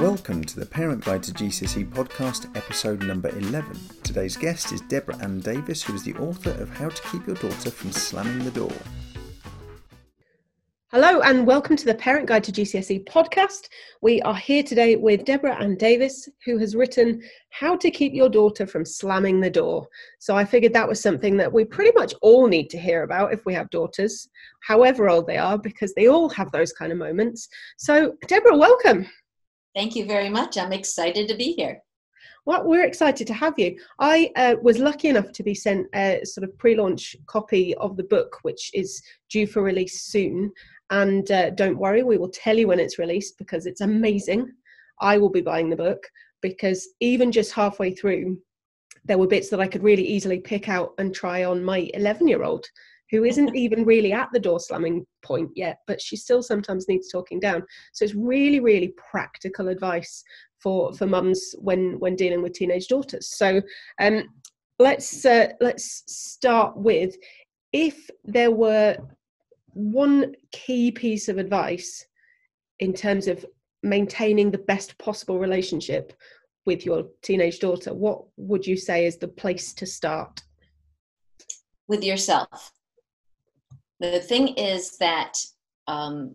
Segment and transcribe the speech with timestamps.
[0.00, 3.80] Welcome to the Parent Guide to GCSE podcast, episode number 11.
[4.02, 7.36] Today's guest is Deborah Ann Davis, who is the author of How to Keep Your
[7.36, 8.74] Daughter from Slamming the Door.
[10.88, 13.68] Hello, and welcome to the Parent Guide to GCSE podcast.
[14.02, 18.28] We are here today with Deborah Ann Davis, who has written How to Keep Your
[18.28, 19.88] Daughter from Slamming the Door.
[20.18, 23.32] So I figured that was something that we pretty much all need to hear about
[23.32, 24.28] if we have daughters,
[24.60, 27.48] however old they are, because they all have those kind of moments.
[27.78, 29.06] So, Deborah, welcome.
[29.76, 30.56] Thank you very much.
[30.56, 31.82] I'm excited to be here.
[32.46, 33.76] Well, we're excited to have you.
[33.98, 37.98] I uh, was lucky enough to be sent a sort of pre launch copy of
[37.98, 40.50] the book, which is due for release soon.
[40.88, 44.50] And uh, don't worry, we will tell you when it's released because it's amazing.
[45.02, 46.02] I will be buying the book
[46.40, 48.38] because even just halfway through,
[49.04, 52.28] there were bits that I could really easily pick out and try on my 11
[52.28, 52.64] year old
[53.10, 57.10] who isn't even really at the door slamming point yet, but she still sometimes needs
[57.10, 57.62] talking down.
[57.92, 60.24] So it's really, really practical advice
[60.60, 63.28] for for mums when when dealing with teenage daughters.
[63.28, 63.60] So
[64.00, 64.24] um,
[64.78, 67.16] let's uh, let's start with
[67.72, 68.96] if there were
[69.72, 72.06] one key piece of advice
[72.80, 73.44] in terms of
[73.82, 76.12] maintaining the best possible relationship
[76.64, 80.42] with your teenage daughter, what would you say is the place to start?
[81.86, 82.72] With yourself
[84.00, 85.38] the thing is that
[85.86, 86.34] um,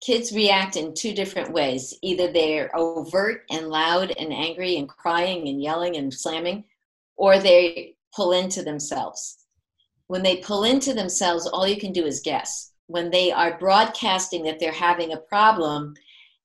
[0.00, 1.94] kids react in two different ways.
[2.02, 6.64] Either they're overt and loud and angry and crying and yelling and slamming,
[7.16, 9.46] or they pull into themselves.
[10.06, 12.72] When they pull into themselves, all you can do is guess.
[12.86, 15.94] When they are broadcasting that they're having a problem,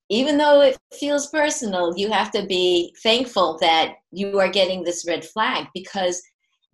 [0.09, 5.05] even though it feels personal, you have to be thankful that you are getting this
[5.07, 6.21] red flag because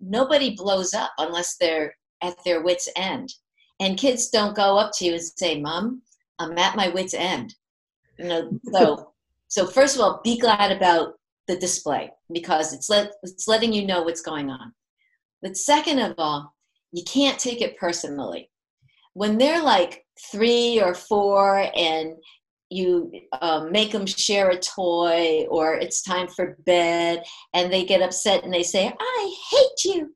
[0.01, 3.33] nobody blows up unless they're at their wits' end
[3.81, 6.01] and kids don't go up to you and say mom
[6.39, 7.53] i'm at my wits end.
[8.17, 9.11] You know so
[9.47, 11.15] so first of all be glad about
[11.47, 14.73] the display because it's let it's letting you know what's going on.
[15.41, 16.53] But second of all
[16.93, 18.49] you can't take it personally.
[19.13, 22.13] When they're like three or four and
[22.69, 23.11] you
[23.41, 27.21] um, make them share a toy or it's time for bed
[27.53, 30.15] and they get upset and they say i hate you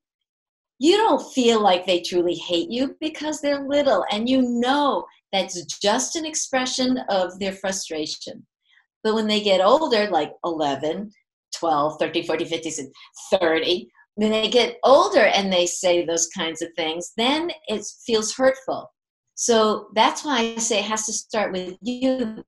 [0.80, 5.64] you don't feel like they truly hate you because they're little and you know that's
[5.78, 8.46] just an expression of their frustration.
[9.04, 11.12] But when they get older, like 11,
[11.58, 12.92] 12, 13, 14, 15,
[13.32, 18.34] 30, when they get older and they say those kinds of things, then it feels
[18.34, 18.92] hurtful.
[19.36, 22.44] So that's why I say it has to start with you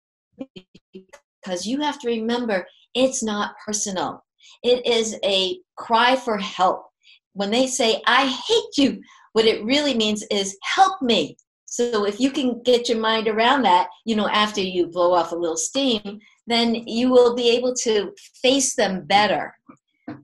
[1.43, 4.23] because you have to remember it's not personal.
[4.63, 6.86] It is a cry for help
[7.37, 9.01] when they say, I hate you,
[9.33, 11.37] what it really means is help me.
[11.65, 15.31] So if you can get your mind around that, you know, after you blow off
[15.31, 18.11] a little steam, then you will be able to
[18.41, 19.53] face them better.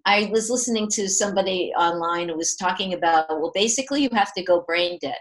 [0.05, 4.43] I was listening to somebody online who was talking about, well, basically you have to
[4.43, 5.17] go brain dead.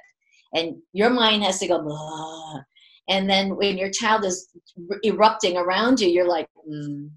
[0.54, 1.78] And your mind has to go,
[3.08, 4.48] and then when your child is
[5.04, 7.10] erupting around you, you're like, mm.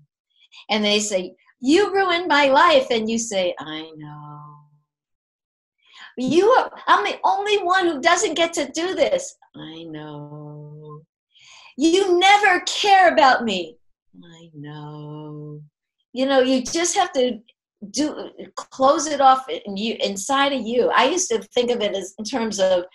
[0.69, 2.87] and they say, you ruined my life.
[2.89, 4.54] And you say, I know.
[6.17, 9.35] You are, I'm the only one who doesn't get to do this.
[9.55, 11.01] I know.
[11.77, 13.77] You never care about me.
[14.23, 15.61] I know.
[16.13, 17.39] You know, you just have to
[17.91, 20.89] do close it off in you inside of you.
[20.89, 22.85] I used to think of it as in terms of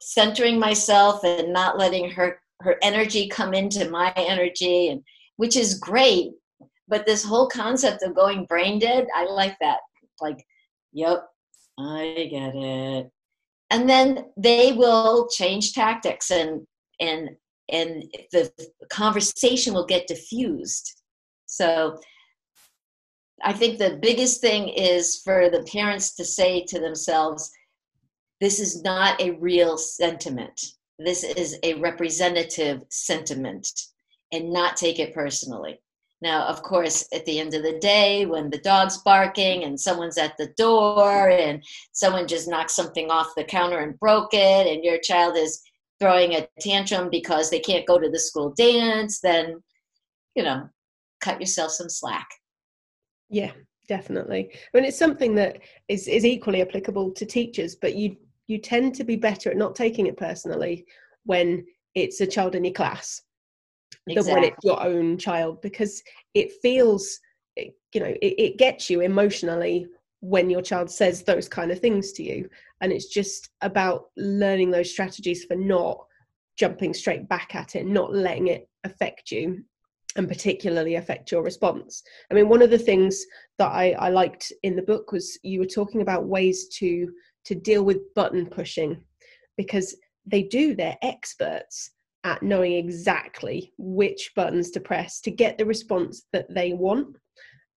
[0.00, 5.02] centering myself and not letting her her energy come into my energy and
[5.36, 6.32] which is great.
[6.88, 9.78] But this whole concept of going brain dead, I like that.
[10.20, 10.44] Like,
[10.92, 11.24] yep,
[11.80, 13.10] I get it.
[13.70, 16.66] And then they will change tactics and
[17.00, 17.30] and
[17.70, 18.50] and the
[18.90, 21.02] conversation will get diffused.
[21.46, 21.98] So
[23.42, 27.50] I think the biggest thing is for the parents to say to themselves,
[28.40, 30.60] this is not a real sentiment.
[30.98, 33.68] This is a representative sentiment
[34.32, 35.80] and not take it personally.
[36.22, 40.18] Now, of course, at the end of the day, when the dog's barking and someone's
[40.18, 44.84] at the door and someone just knocked something off the counter and broke it, and
[44.84, 45.62] your child is
[45.98, 49.62] throwing a tantrum because they can't go to the school dance, then,
[50.34, 50.68] you know,
[51.22, 52.28] cut yourself some slack.
[53.30, 53.52] Yeah,
[53.88, 54.50] definitely.
[54.52, 58.96] I mean, it's something that is, is equally applicable to teachers, but you you tend
[58.96, 60.84] to be better at not taking it personally
[61.24, 61.64] when
[61.94, 63.22] it's a child in your class
[64.06, 64.32] exactly.
[64.32, 66.02] than when it's your own child because
[66.34, 67.20] it feels
[67.56, 69.86] you know it, it gets you emotionally
[70.20, 72.48] when your child says those kind of things to you
[72.80, 75.98] and it's just about learning those strategies for not
[76.56, 79.62] jumping straight back at it not letting it affect you
[80.16, 82.02] and particularly affect your response.
[82.30, 83.24] I mean, one of the things
[83.58, 87.12] that I, I liked in the book was you were talking about ways to
[87.44, 89.00] to deal with button pushing
[89.56, 91.90] because they do, they're experts
[92.24, 97.16] at knowing exactly which buttons to press to get the response that they want.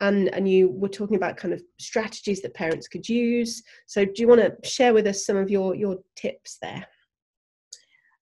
[0.02, 3.64] And, and you were talking about kind of strategies that parents could use.
[3.88, 6.86] So, do you want to share with us some of your, your tips there?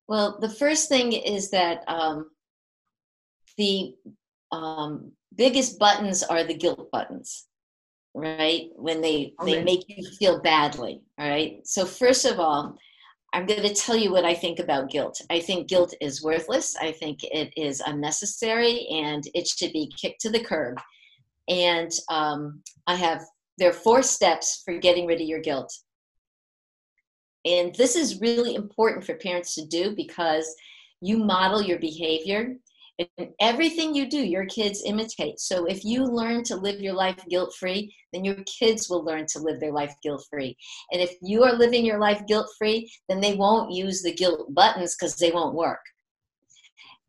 [0.07, 2.29] Well, the first thing is that um,
[3.57, 3.95] the
[4.51, 7.47] um, biggest buttons are the guilt buttons
[8.13, 12.75] right when they they make you feel badly all right so first of all
[13.33, 15.21] i'm going to tell you what i think about guilt.
[15.29, 16.75] I think guilt is worthless.
[16.77, 20.79] I think it is unnecessary and it should be kicked to the curb.
[21.47, 23.23] And um, i have
[23.57, 25.71] there are four steps for getting rid of your guilt.
[27.45, 30.55] And this is really important for parents to do because
[31.01, 32.55] you model your behavior
[33.17, 35.39] and everything you do, your kids imitate.
[35.39, 39.25] So if you learn to live your life guilt free, then your kids will learn
[39.27, 40.57] to live their life guilt free.
[40.91, 44.53] And if you are living your life guilt free, then they won't use the guilt
[44.53, 45.79] buttons because they won't work.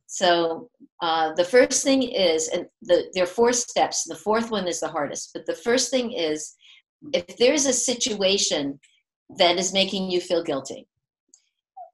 [0.06, 0.68] So
[1.00, 4.04] uh, the first thing is, and the, there are four steps.
[4.04, 5.30] The fourth one is the hardest.
[5.32, 6.54] But the first thing is,
[7.12, 8.78] if there's a situation
[9.38, 10.86] that is making you feel guilty,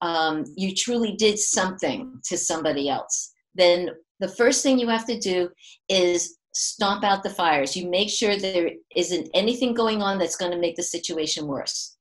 [0.01, 3.91] um, you truly did something to somebody else then
[4.21, 5.51] the first thing you have to do
[5.89, 7.77] is stomp out the fires.
[7.77, 11.97] You make sure there isn't anything going on that's going to make the situation worse.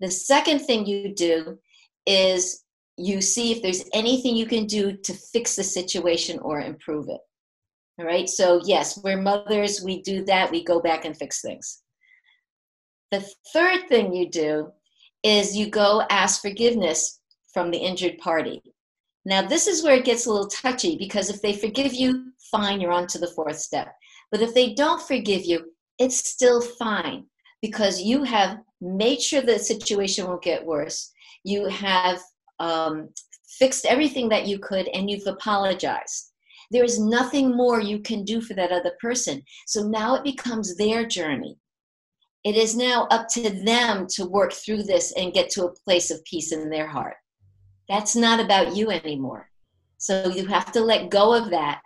[0.00, 1.58] The second thing you do
[2.06, 2.64] is
[2.96, 7.20] you see if there's anything you can do to fix the situation or improve it.
[7.98, 11.82] All right, so yes, we're mothers, we do that, we go back and fix things.
[13.10, 14.70] The third thing you do
[15.22, 17.20] is you go ask forgiveness
[17.52, 18.62] from the injured party.
[19.24, 22.80] Now, this is where it gets a little touchy because if they forgive you, fine,
[22.80, 23.94] you're on to the fourth step.
[24.30, 27.26] But if they don't forgive you, it's still fine
[27.60, 31.10] because you have made sure the situation won't get worse.
[31.44, 32.20] You have
[32.60, 33.08] um,
[33.58, 36.32] fixed everything that you could and you've apologized.
[36.70, 39.42] There is nothing more you can do for that other person.
[39.66, 41.56] So now it becomes their journey.
[42.44, 46.10] It is now up to them to work through this and get to a place
[46.10, 47.16] of peace in their heart.
[47.88, 49.50] That's not about you anymore.
[49.98, 51.80] So you have to let go of that.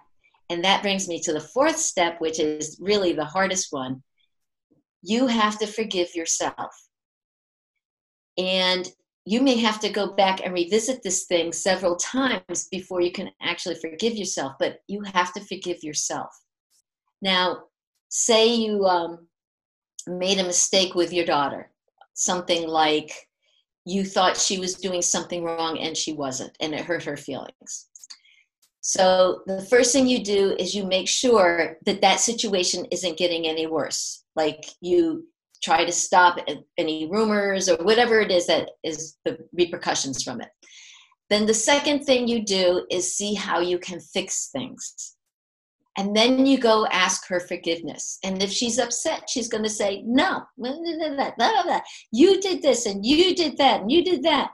[0.51, 4.03] And that brings me to the fourth step, which is really the hardest one.
[5.03, 6.75] You have to forgive yourself.
[8.37, 8.91] And
[9.25, 13.31] you may have to go back and revisit this thing several times before you can
[13.41, 16.31] actually forgive yourself, but you have to forgive yourself.
[17.21, 17.65] Now,
[18.09, 19.29] say you um,
[20.07, 21.71] made a mistake with your daughter,
[22.15, 23.13] something like
[23.85, 27.89] you thought she was doing something wrong and she wasn't, and it hurt her feelings.
[28.81, 33.47] So the first thing you do is you make sure that that situation isn't getting
[33.47, 34.25] any worse.
[34.35, 35.27] Like you
[35.63, 36.39] try to stop
[36.77, 40.49] any rumors or whatever it is that is the repercussions from it.
[41.31, 45.17] Then the second thing you do is see how you can fix things.
[45.99, 48.19] And then you go ask her forgiveness.
[48.25, 50.43] And if she's upset, she's going to say, No,
[52.11, 54.51] you did this and you did that and you did that.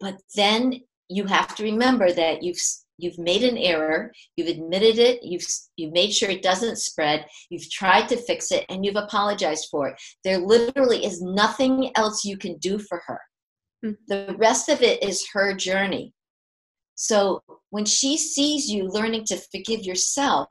[0.00, 2.60] But then you have to remember that you've
[2.98, 5.44] you've made an error you've admitted it you've
[5.76, 9.88] you've made sure it doesn't spread you've tried to fix it and you've apologized for
[9.88, 13.20] it there literally is nothing else you can do for her
[13.84, 13.94] mm-hmm.
[14.08, 16.12] the rest of it is her journey
[16.94, 20.48] so when she sees you learning to forgive yourself,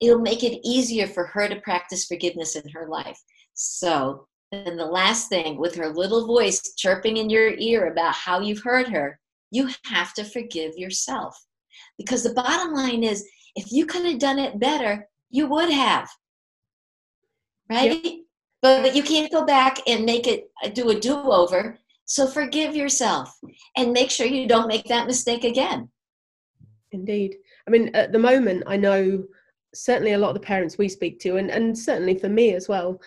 [0.00, 3.18] it'll make it easier for her to practice forgiveness in her life.
[3.54, 8.40] So then the last thing, with her little voice chirping in your ear about how
[8.40, 9.18] you've hurt her,
[9.50, 11.36] you have to forgive yourself.
[11.96, 13.26] Because the bottom line is,
[13.56, 16.08] if you could have done it better, you would have.
[17.68, 18.04] Right?
[18.04, 18.14] Yep.
[18.62, 22.74] But, but you can't go back and make it do a do over so forgive
[22.74, 23.38] yourself
[23.76, 25.90] and make sure you don't make that mistake again.
[26.90, 27.36] Indeed.
[27.66, 29.24] I mean, at the moment, I know
[29.74, 32.66] certainly a lot of the parents we speak to, and, and certainly for me as
[32.66, 32.98] well,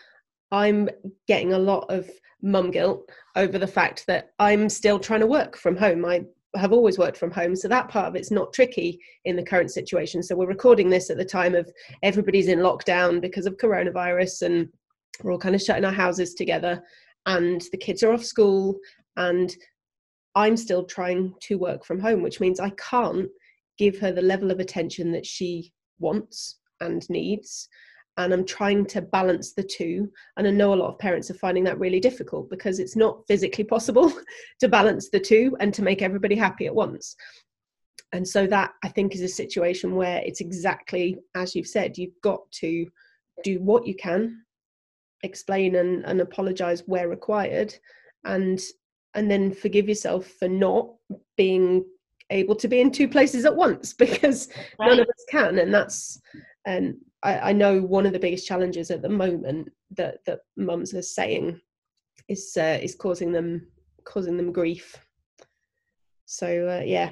[0.52, 0.88] I'm
[1.28, 2.08] getting a lot of
[2.44, 6.06] mum guilt over the fact that I'm still trying to work from home.
[6.06, 6.22] I
[6.56, 9.72] have always worked from home, so that part of it's not tricky in the current
[9.72, 10.22] situation.
[10.22, 11.68] So we're recording this at the time of
[12.04, 14.70] everybody's in lockdown because of coronavirus, and
[15.24, 16.84] we're all kind of shutting our houses together
[17.26, 18.80] and the kids are off school
[19.18, 19.56] and
[20.36, 23.30] I'm still trying to work from home, which means I can't
[23.78, 27.68] give her the level of attention that she wants and needs.
[28.18, 30.10] And I'm trying to balance the two.
[30.38, 33.26] And I know a lot of parents are finding that really difficult because it's not
[33.28, 34.12] physically possible
[34.60, 37.16] to balance the two and to make everybody happy at once.
[38.14, 42.20] and so that i think is a situation where it's exactly as you've said you've
[42.22, 42.86] got to
[43.44, 44.42] do what you can
[45.24, 47.76] explain and, and apologize where required.
[48.24, 48.62] And
[49.14, 50.90] and then forgive yourself for not
[51.36, 51.84] being
[52.30, 54.48] able to be in two places at once because
[54.80, 54.88] right.
[54.88, 55.60] none of us can.
[55.60, 56.20] And that's
[56.66, 60.94] and I, I, know one of the biggest challenges at the moment that that mums
[60.94, 61.60] are saying
[62.28, 63.68] is uh, is causing them
[64.06, 64.96] causing them grief.
[66.26, 67.12] So uh, yeah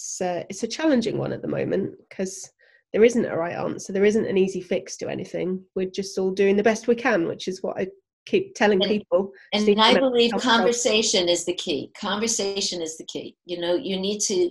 [0.00, 2.50] it's uh, it's a challenging one at the moment because
[2.92, 5.62] there isn't a right answer there isn't an easy fix to anything.
[5.74, 7.86] We're just all doing the best we can which is what i
[8.26, 9.32] keep telling and, people.
[9.52, 11.90] And i believe conversation is the key.
[11.98, 13.36] Conversation is the key.
[13.44, 14.50] You know you need to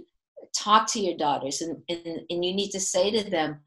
[0.56, 3.60] talk to your daughters and, and, and you need to say to them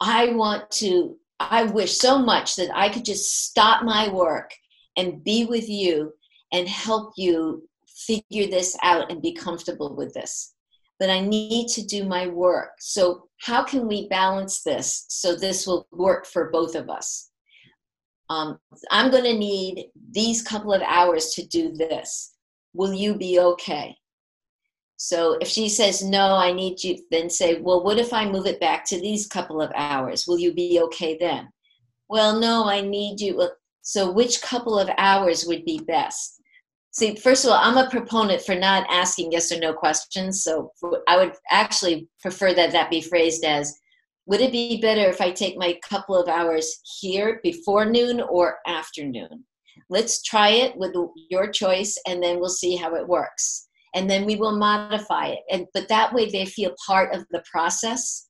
[0.00, 4.50] i want to i wish so much that i could just stop my work
[4.96, 6.12] and be with you
[6.52, 7.62] and help you
[7.94, 10.54] figure this out and be comfortable with this.
[10.98, 12.70] But I need to do my work.
[12.78, 17.30] So, how can we balance this so this will work for both of us?
[18.30, 18.58] Um,
[18.90, 22.32] I'm going to need these couple of hours to do this.
[22.72, 23.98] Will you be okay?
[24.96, 28.46] So, if she says, No, I need you, then say, Well, what if I move
[28.46, 30.26] it back to these couple of hours?
[30.26, 31.50] Will you be okay then?
[32.08, 33.46] Well, no, I need you.
[33.82, 36.40] So, which couple of hours would be best?
[36.94, 40.44] See, first of all, I'm a proponent for not asking yes or no questions.
[40.44, 40.70] So
[41.08, 43.76] I would actually prefer that that be phrased as
[44.26, 48.58] Would it be better if I take my couple of hours here before noon or
[48.66, 49.44] afternoon?
[49.90, 50.94] Let's try it with
[51.28, 53.68] your choice and then we'll see how it works.
[53.96, 55.40] And then we will modify it.
[55.50, 58.26] And but that way they feel part of the process.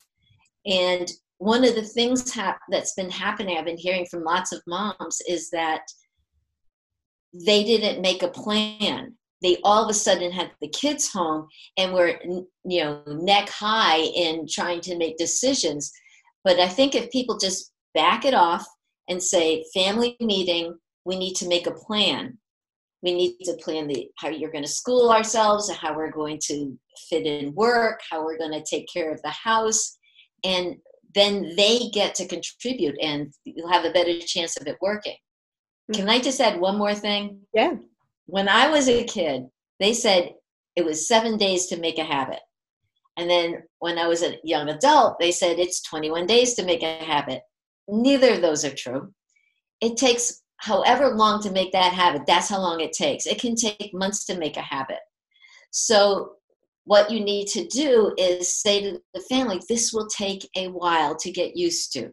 [0.66, 1.06] And
[1.37, 5.18] one of the things ha- that's been happening, I've been hearing from lots of moms,
[5.28, 5.83] is that
[7.35, 9.14] they didn't make a plan.
[9.43, 13.99] They all of a sudden had the kids home and were you know neck high
[13.99, 15.93] in trying to make decisions.
[16.45, 18.67] But i think if people just back it off
[19.09, 20.75] and say family meeting
[21.05, 22.38] we need to make a plan.
[23.03, 26.79] We need to plan the how you're going to school ourselves how we're going to
[27.11, 29.99] fit in work how we're going to take care of the house
[30.43, 30.76] and
[31.14, 35.17] then they get to contribute and you'll have a better chance of it working
[35.93, 36.11] can mm.
[36.11, 37.41] I just add one more thing?
[37.53, 37.75] Yeah.
[38.26, 39.47] When I was a kid,
[39.81, 40.35] they said
[40.76, 42.41] it was seven days to make a habit.
[43.17, 46.83] And then when I was a young adult, they said it's 21 days to make
[46.83, 47.43] a habit.
[47.87, 49.12] Neither of those are true.
[49.81, 53.26] It takes however long to make that habit, that's how long it takes.
[53.26, 55.00] It can take months to make a habit.
[55.71, 56.33] So,
[56.87, 61.17] what you need to do is say to the family, this will take a while
[61.17, 62.11] to get used to.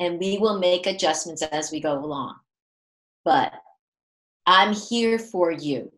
[0.00, 2.36] And we will make adjustments as we go along
[3.26, 3.52] but
[4.46, 5.92] I'm here for you.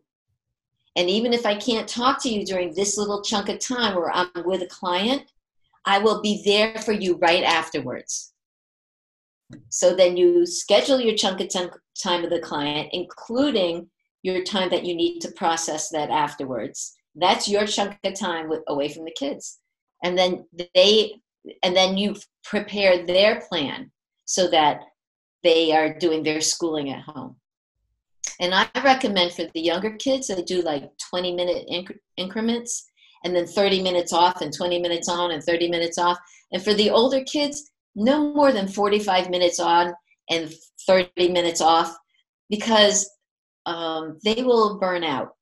[0.95, 4.11] And even if I can't talk to you during this little chunk of time where
[4.11, 5.31] I'm with a client,
[5.85, 8.33] I will be there for you right afterwards.
[9.69, 13.89] So then you schedule your chunk of time with the client, including
[14.23, 16.95] your time that you need to process that afterwards.
[17.15, 19.59] That's your chunk of time with, away from the kids.
[20.03, 21.13] And then they,
[21.61, 23.91] and then you prepare their plan
[24.25, 24.81] so that
[25.43, 27.35] they are doing their schooling at home.
[28.39, 32.89] And I recommend for the younger kids, they do like 20 minute inc- increments
[33.23, 36.17] and then 30 minutes off and 20 minutes on and 30 minutes off.
[36.51, 39.93] And for the older kids, no more than 45 minutes on
[40.29, 40.53] and
[40.87, 41.95] 30 minutes off
[42.49, 43.09] because
[43.65, 45.35] um, they will burn out.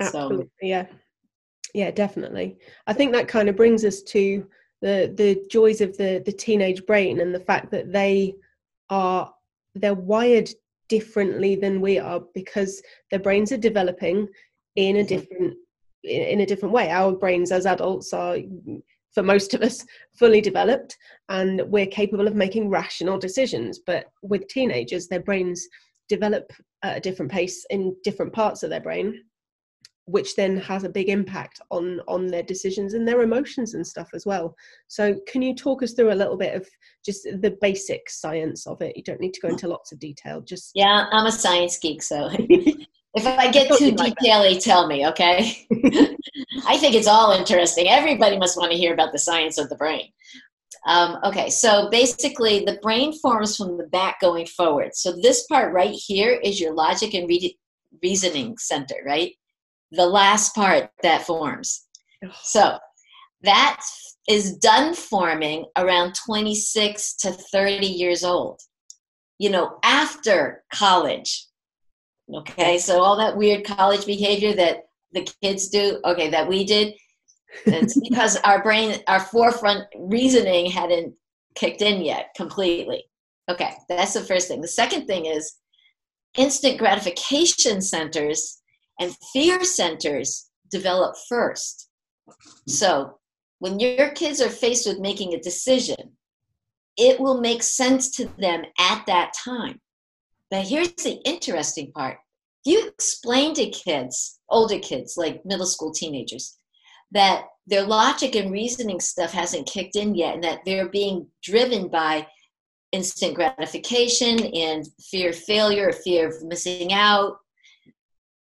[0.00, 0.50] Absolutely, so.
[0.66, 0.86] yeah.
[1.74, 2.58] Yeah, definitely.
[2.86, 4.46] I think that kind of brings us to
[4.82, 8.34] the the joys of the the teenage brain and the fact that they
[8.92, 9.32] are
[9.74, 10.50] they're wired
[10.88, 14.28] differently than we are because their brains are developing
[14.76, 15.08] in a mm-hmm.
[15.08, 15.54] different
[16.04, 16.90] in a different way.
[16.90, 18.36] Our brains as adults are
[19.14, 19.84] for most of us
[20.18, 20.96] fully developed
[21.28, 23.80] and we're capable of making rational decisions.
[23.86, 25.66] But with teenagers their brains
[26.08, 29.22] develop at a different pace in different parts of their brain
[30.06, 34.10] which then has a big impact on on their decisions and their emotions and stuff
[34.14, 34.54] as well.
[34.88, 36.68] So can you talk us through a little bit of
[37.04, 38.96] just the basic science of it?
[38.96, 42.02] You don't need to go into lots of detail just yeah i'm a science geek
[42.02, 45.66] so if i get too detaily tell me okay?
[46.66, 47.88] I think it's all interesting.
[47.88, 50.08] Everybody must want to hear about the science of the brain.
[50.86, 54.94] Um, okay so basically the brain forms from the back going forward.
[54.94, 57.58] So this part right here is your logic and re-
[58.02, 59.32] reasoning center right
[59.92, 61.86] the last part that forms.
[62.42, 62.78] So
[63.42, 63.80] that
[64.28, 68.60] is done forming around 26 to 30 years old,
[69.38, 71.46] you know, after college.
[72.32, 76.94] Okay, so all that weird college behavior that the kids do, okay, that we did,
[77.66, 81.14] It's because our brain, our forefront reasoning hadn't
[81.54, 83.04] kicked in yet completely.
[83.50, 84.62] Okay, that's the first thing.
[84.62, 85.52] The second thing is
[86.38, 88.61] instant gratification centers
[89.02, 91.90] and fear centers develop first.
[92.68, 93.18] So
[93.58, 96.12] when your kids are faced with making a decision,
[96.96, 99.80] it will make sense to them at that time.
[100.50, 102.18] But here's the interesting part.
[102.64, 106.58] You explain to kids, older kids, like middle school teenagers,
[107.10, 111.88] that their logic and reasoning stuff hasn't kicked in yet and that they're being driven
[111.88, 112.26] by
[112.92, 117.38] instant gratification and fear of failure, fear of missing out,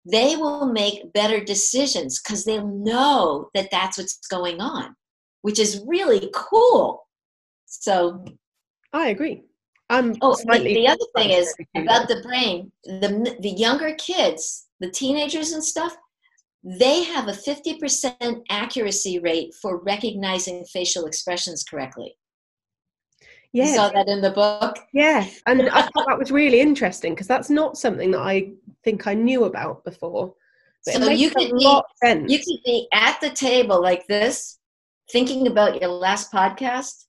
[0.06, 4.96] they will make better decisions because they'll know that that's what's going on,
[5.42, 7.08] which is really cool.
[7.66, 8.24] So,
[8.94, 9.44] I agree.
[9.90, 12.72] I'm oh, the, the other thing is about the brain.
[12.86, 15.96] The the younger kids, the teenagers and stuff,
[16.66, 22.18] they have a 50% accuracy rate for recognizing facial expressions correctly.
[23.54, 23.66] Yeah.
[23.66, 24.76] You saw that in the book?
[24.92, 25.28] Yeah.
[25.46, 28.52] And I thought that was really interesting because that's not something that I
[28.86, 30.34] think I knew about before.
[30.86, 31.84] But so you could, be,
[32.28, 34.60] you could be at the table like this,
[35.12, 37.06] thinking about your last podcast,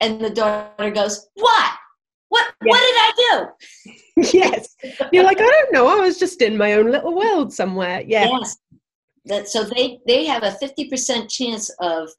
[0.00, 1.72] and the daughter goes, What?
[2.28, 2.70] What yeah.
[2.70, 4.30] what did I do?
[4.38, 4.76] yes.
[5.12, 5.88] You're like, I don't know.
[5.88, 8.02] I was just in my own little world somewhere.
[8.06, 8.28] Yeah.
[8.28, 8.58] Yes
[9.26, 12.10] that so they they have a 50% chance of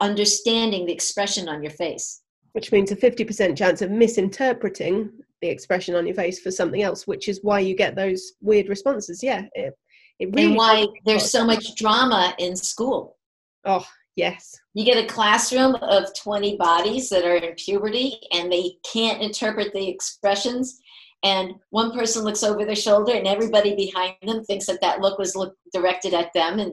[0.00, 5.10] understanding the expression on your face which means a 50% chance of misinterpreting
[5.46, 8.68] the expression on your face for something else which is why you get those weird
[8.68, 9.22] responses.
[9.22, 9.74] Yeah it,
[10.18, 13.16] it really and why there's so much drama in school.
[13.64, 13.86] Oh
[14.16, 14.58] yes.
[14.74, 19.72] You get a classroom of 20 bodies that are in puberty and they can't interpret
[19.72, 20.80] the expressions
[21.22, 25.18] and one person looks over their shoulder and everybody behind them thinks that that look
[25.18, 26.72] was look directed at them and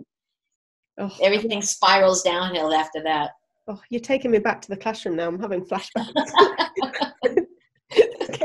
[1.00, 1.12] oh.
[1.22, 3.32] everything spirals downhill after that.
[3.68, 5.28] Oh you're taking me back to the classroom now.
[5.28, 6.14] I'm having flashbacks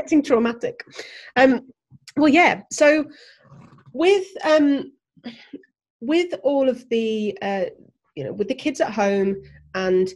[0.09, 0.83] it's getting traumatic.
[1.35, 1.67] Um
[2.17, 3.05] well yeah so
[3.93, 4.91] with um
[6.01, 7.65] with all of the uh
[8.15, 9.35] you know with the kids at home
[9.75, 10.09] and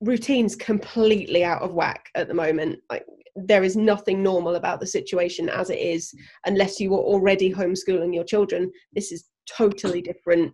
[0.00, 3.04] routines completely out of whack at the moment like
[3.36, 6.14] there is nothing normal about the situation as it is
[6.46, 8.70] unless you were already homeschooling your children.
[8.92, 10.52] This is totally different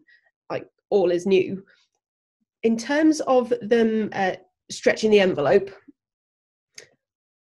[0.50, 1.62] like all is new.
[2.62, 4.36] In terms of them uh,
[4.70, 5.70] stretching the envelope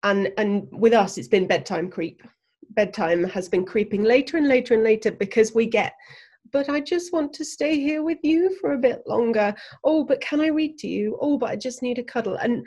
[0.05, 2.23] and and with us it's been bedtime creep
[2.69, 5.93] bedtime has been creeping later and later and later because we get
[6.51, 9.53] but I just want to stay here with you for a bit longer.
[9.83, 11.17] Oh, but can I read to you?
[11.19, 12.35] Oh, but I just need a cuddle.
[12.35, 12.65] And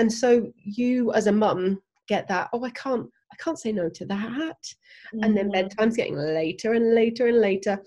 [0.00, 3.88] and so you as a mum get that oh i can't i can't say no
[3.88, 5.22] to that mm-hmm.
[5.22, 5.68] and then mm-hmm.
[5.68, 7.78] bedtime's getting later and later and later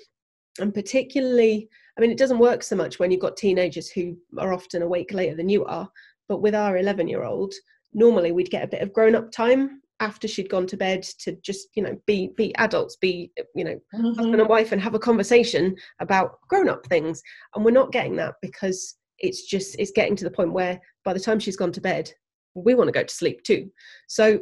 [0.60, 4.54] and particularly i mean it doesn't work so much when you've got teenagers who are
[4.54, 5.90] often awake later than you are
[6.30, 7.54] but with our 11 year old
[7.94, 11.38] normally we'd get a bit of grown up time after she'd gone to bed to
[11.44, 14.14] just you know be be adults be you know mm-hmm.
[14.16, 17.22] husband and wife and have a conversation about grown up things
[17.56, 21.14] and we're not getting that because it's just it's getting to the point where by
[21.14, 22.12] the time she's gone to bed
[22.56, 23.72] we want to go to sleep too.
[24.08, 24.40] So,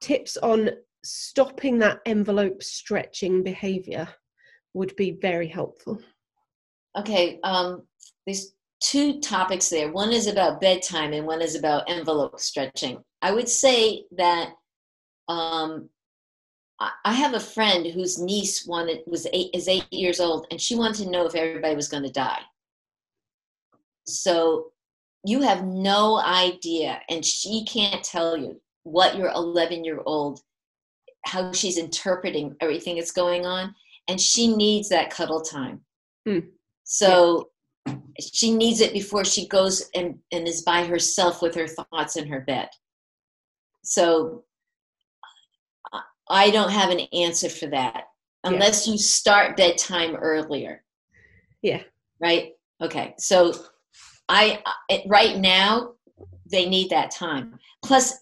[0.00, 0.70] tips on
[1.04, 4.08] stopping that envelope stretching behavior
[4.74, 6.00] would be very helpful.
[6.98, 7.82] Okay, um,
[8.26, 9.92] there's two topics there.
[9.92, 13.02] One is about bedtime, and one is about envelope stretching.
[13.22, 14.50] I would say that
[15.28, 15.88] um,
[16.78, 20.74] I have a friend whose niece wanted was eight is eight years old, and she
[20.74, 22.42] wanted to know if everybody was going to die.
[24.06, 24.72] So
[25.24, 30.40] you have no idea and she can't tell you what your 11 year old
[31.24, 33.74] how she's interpreting everything that's going on
[34.06, 35.80] and she needs that cuddle time
[36.28, 36.46] mm.
[36.84, 37.50] so.
[38.20, 42.26] She needs it before she goes and, and is by herself with her thoughts in
[42.26, 42.68] her bed
[43.84, 44.44] so
[46.28, 48.04] i don't have an answer for that
[48.44, 48.92] unless yeah.
[48.92, 50.82] you start bedtime earlier
[51.62, 51.82] yeah
[52.20, 53.52] right okay so
[54.28, 54.62] I
[55.06, 55.94] right now
[56.50, 57.58] they need that time.
[57.84, 58.14] Plus,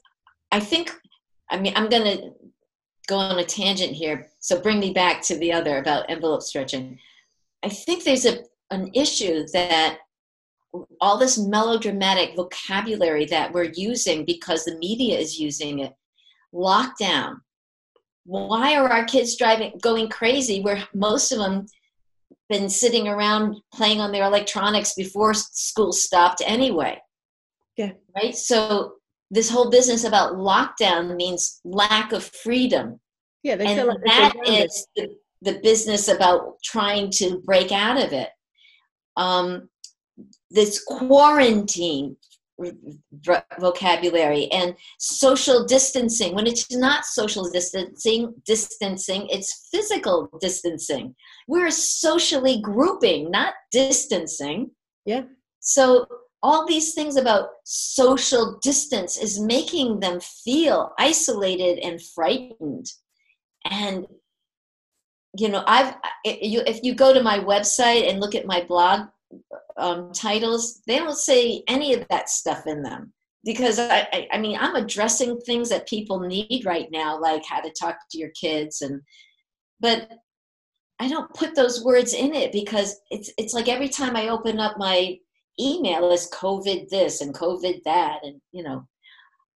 [0.52, 0.94] I think
[1.50, 2.30] I mean I'm going to
[3.06, 4.28] go on a tangent here.
[4.40, 6.98] So bring me back to the other about envelope stretching.
[7.62, 9.98] I think there's a an issue that
[11.00, 15.92] all this melodramatic vocabulary that we're using because the media is using it
[16.52, 17.36] lockdown
[18.24, 21.66] why are our kids driving going crazy where most of them
[22.48, 27.00] been sitting around playing on their electronics before school stopped anyway.
[27.76, 27.92] Yeah.
[28.14, 28.36] Right?
[28.36, 28.94] So
[29.30, 33.00] this whole business about lockdown means lack of freedom.
[33.42, 35.08] Yeah, they and feel like that is the,
[35.42, 38.28] the business about trying to break out of it.
[39.16, 39.68] Um,
[40.50, 42.16] this quarantine
[43.58, 46.34] vocabulary and social distancing.
[46.34, 51.14] When it's not social distancing distancing it's physical distancing.
[51.48, 54.70] We're socially grouping not distancing.
[55.04, 55.22] Yeah.
[55.60, 56.06] So
[56.42, 62.86] all these things about social distance is making them feel isolated and frightened.
[63.64, 64.06] And
[65.36, 65.94] you know i've
[66.24, 69.08] if you go to my website and look at my blog
[69.76, 73.12] um, titles, they don't say any of that stuff in them
[73.44, 77.70] because I, I, mean I'm addressing things that people need right now, like how to
[77.70, 79.00] talk to your kids, and
[79.80, 80.08] but
[81.00, 84.60] I don't put those words in it because it's it's like every time I open
[84.60, 85.18] up my
[85.60, 88.86] email is COVID this and COVID that, and you know,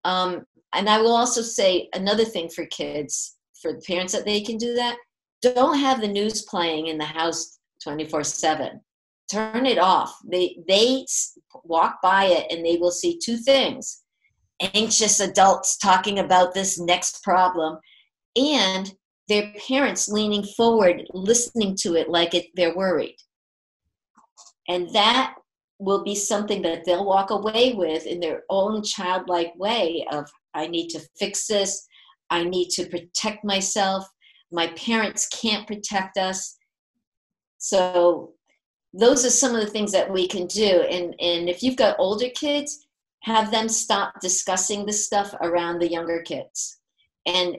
[0.04, 4.40] um, and I will also say another thing for kids, for the parents that they
[4.40, 4.96] can do that.
[5.42, 8.81] Don't have the news playing in the house 24 7
[9.31, 10.18] turn it off.
[10.24, 11.07] They they
[11.64, 14.03] walk by it and they will see two things.
[14.74, 17.79] Anxious adults talking about this next problem
[18.37, 18.92] and
[19.29, 23.16] their parents leaning forward listening to it like it, they're worried.
[24.68, 25.35] And that
[25.79, 30.66] will be something that they'll walk away with in their own childlike way of i
[30.66, 31.87] need to fix this.
[32.31, 34.07] I need to protect myself
[34.50, 36.56] my parents can't protect us.
[37.58, 38.32] So
[38.94, 40.82] those are some of the things that we can do.
[40.90, 42.87] And and if you've got older kids
[43.22, 46.80] have them stop discussing this stuff around the younger kids.
[47.26, 47.58] And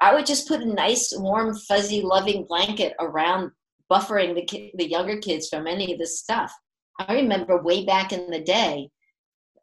[0.00, 3.50] i would just put a nice warm fuzzy loving blanket around
[3.92, 6.52] buffering the the younger kids from any of this stuff.
[6.98, 8.90] I remember way back in the day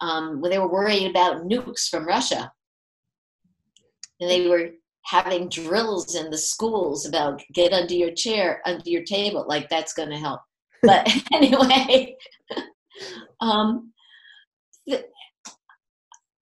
[0.02, 2.52] um, when they were worried about nukes from russia.
[4.19, 4.72] And they were
[5.10, 9.93] having drills in the schools about get under your chair under your table like that's
[9.93, 10.41] going to help.
[10.84, 12.15] But anyway,
[13.41, 13.91] um,
[14.86, 15.06] the,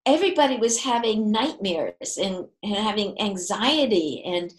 [0.06, 4.54] everybody was having nightmares and, and having anxiety and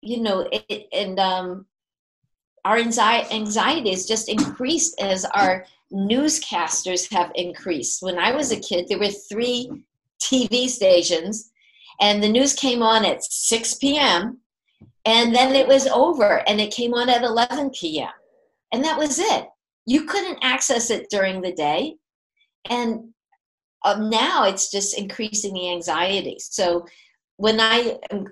[0.00, 1.66] you know it, and um,
[2.64, 8.02] our anxiety, anxiety has just increased as our newscasters have increased.
[8.02, 9.84] When i was a kid there were three
[10.20, 11.50] tv stations
[12.00, 14.38] and the news came on at 6 p.m
[15.04, 18.10] and then it was over and it came on at 11 p.m
[18.74, 19.46] and that was it.
[19.86, 21.94] You couldn't access it during the day.
[22.68, 23.10] And
[23.84, 26.38] um, now it's just increasing the anxiety.
[26.40, 26.84] So
[27.36, 28.26] when I am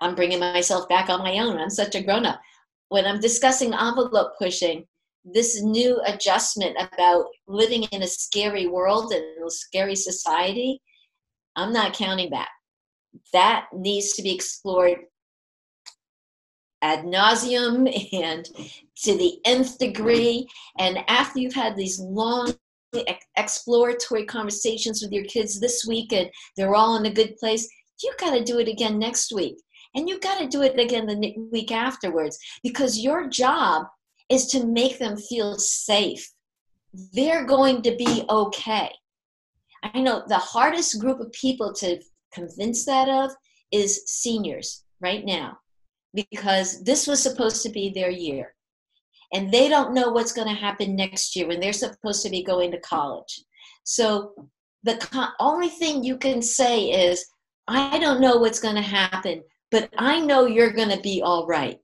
[0.00, 2.40] i'm bringing myself back on my own i'm such a grown-up
[2.88, 4.86] when i'm discussing envelope pushing
[5.26, 10.80] this new adjustment about living in a scary world and a scary society
[11.56, 12.48] i'm not counting that
[13.32, 14.98] that needs to be explored
[16.82, 18.48] ad nauseum and
[18.96, 20.46] to the nth degree.
[20.78, 22.54] And after you've had these long
[23.36, 27.68] exploratory conversations with your kids this week and they're all in a good place,
[28.02, 29.56] you got to do it again next week.
[29.94, 33.86] And you got to do it again the week afterwards because your job
[34.28, 36.30] is to make them feel safe.
[37.12, 38.90] They're going to be okay.
[39.82, 42.00] I know the hardest group of people to
[42.36, 43.30] convince that of
[43.72, 45.58] is seniors right now
[46.14, 48.54] because this was supposed to be their year.
[49.32, 52.44] And they don't know what's going to happen next year when they're supposed to be
[52.44, 53.44] going to college.
[53.84, 54.32] So
[54.84, 57.26] the co- only thing you can say is,
[57.68, 61.46] I don't know what's going to happen, but I know you're going to be all
[61.46, 61.78] right.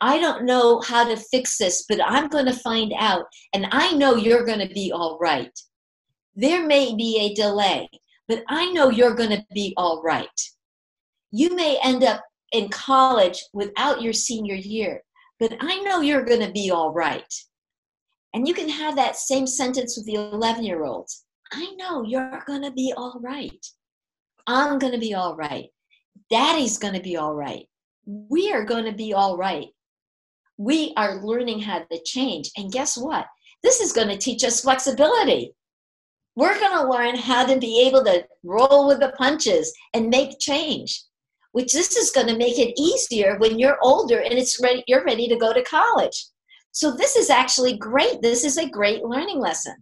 [0.00, 3.92] I don't know how to fix this, but I'm going to find out, and I
[3.92, 5.58] know you're going to be all right.
[6.36, 7.88] There may be a delay,
[8.28, 10.28] but I know you're going to be all right.
[11.30, 15.02] You may end up in college without your senior year,
[15.40, 17.32] but I know you're going to be all right.
[18.32, 21.24] And you can have that same sentence with the 11 year olds.
[21.52, 23.64] I know you're going to be all right.
[24.46, 25.66] I'm going to be all right.
[26.30, 27.66] Daddy's going to be all right.
[28.06, 29.68] We are going to be all right.
[30.56, 32.50] We are learning how to change.
[32.56, 33.26] And guess what?
[33.62, 35.54] This is going to teach us flexibility.
[36.36, 40.40] We're going to learn how to be able to roll with the punches and make
[40.40, 41.04] change
[41.54, 45.04] which this is going to make it easier when you're older and it's ready you're
[45.04, 46.26] ready to go to college.
[46.72, 48.20] So this is actually great.
[48.20, 49.76] This is a great learning lesson.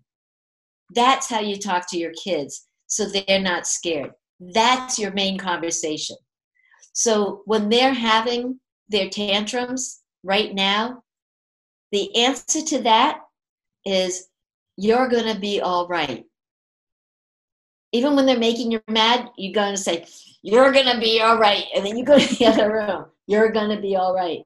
[0.94, 4.10] That's how you talk to your kids so they're not scared.
[4.38, 6.16] That's your main conversation.
[6.92, 8.60] So when they're having
[8.90, 11.02] their tantrums right now
[11.90, 13.20] the answer to that
[13.86, 14.28] is
[14.76, 16.24] you're going to be all right
[17.92, 20.06] even when they're making you mad you're going to say
[20.42, 21.64] you're going to be all right.
[21.74, 23.06] And then you go to the other room.
[23.26, 24.40] You're going to be all right.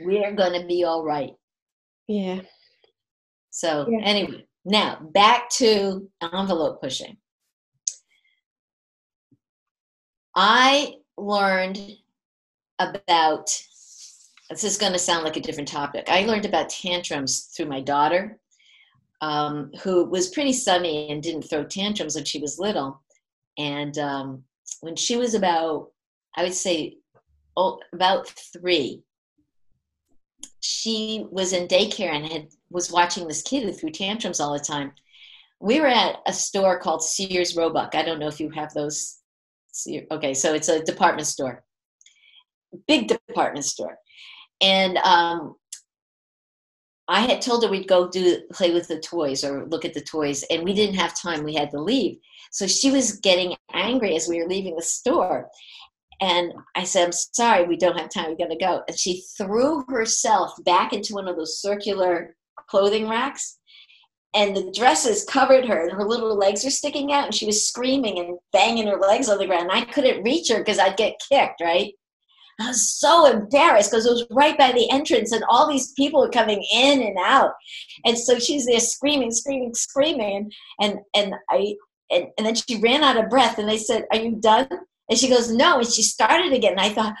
[0.00, 1.32] We're going to be all right.
[2.06, 2.40] Yeah.
[3.50, 4.00] So, yeah.
[4.02, 7.16] anyway, now back to envelope pushing.
[10.34, 11.78] I learned
[12.78, 13.46] about
[14.48, 16.06] this is going to sound like a different topic.
[16.08, 18.38] I learned about tantrums through my daughter,
[19.22, 23.00] um, who was pretty sunny and didn't throw tantrums when she was little.
[23.56, 24.42] And um,
[24.80, 25.92] when she was about,
[26.36, 26.98] I would say,
[27.56, 29.04] oh, about three,
[30.58, 34.58] she was in daycare and had was watching this kid who threw tantrums all the
[34.58, 34.92] time.
[35.60, 37.94] We were at a store called Sears Roebuck.
[37.94, 39.18] I don't know if you have those.
[40.10, 41.64] Okay, so it's a department store,
[42.86, 43.96] big department store,
[44.60, 45.54] and um,
[47.08, 50.00] I had told her we'd go do play with the toys or look at the
[50.00, 51.42] toys, and we didn't have time.
[51.42, 52.18] We had to leave,
[52.50, 55.50] so she was getting angry as we were leaving the store,
[56.22, 58.82] and I said, I'm sorry, we don't have time, we gotta go.
[58.86, 62.36] And she threw herself back into one of those circular
[62.68, 63.58] clothing racks.
[64.32, 67.66] And the dresses covered her, and her little legs were sticking out, and she was
[67.66, 69.70] screaming and banging her legs on the ground.
[69.70, 71.92] And I couldn't reach her because I'd get kicked, right?
[72.60, 76.20] I was so embarrassed because it was right by the entrance, and all these people
[76.20, 77.52] were coming in and out.
[78.04, 80.50] And so she's there screaming, screaming, screaming.
[80.80, 81.74] And and I
[82.10, 84.68] and, and then she ran out of breath, and they said, Are you done?
[85.08, 85.78] And she goes, No.
[85.78, 86.72] And she started again.
[86.72, 87.14] And I thought,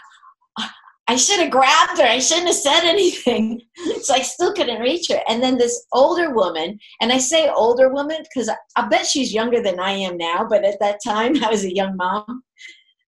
[1.08, 2.04] I should have grabbed her.
[2.04, 3.60] I shouldn't have said anything.
[4.02, 5.20] so I still couldn't reach her.
[5.28, 9.34] And then this older woman, and I say older woman because I, I bet she's
[9.34, 12.42] younger than I am now, but at that time I was a young mom.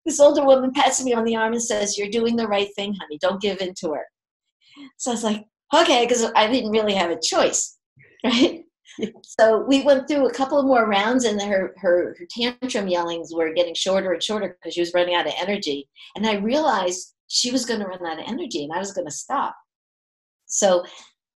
[0.04, 2.94] This older woman pats me on the arm and says, You're doing the right thing,
[2.94, 3.18] honey.
[3.18, 4.04] Don't give in to her.
[4.96, 7.78] So I was like, Okay, because I didn't really have a choice,
[8.24, 8.64] right?
[9.22, 13.32] so we went through a couple of more rounds and her, her, her tantrum yellings
[13.34, 17.14] were getting shorter and shorter because she was running out of energy and i realized
[17.28, 19.56] she was going to run out of energy and i was going to stop
[20.46, 20.84] so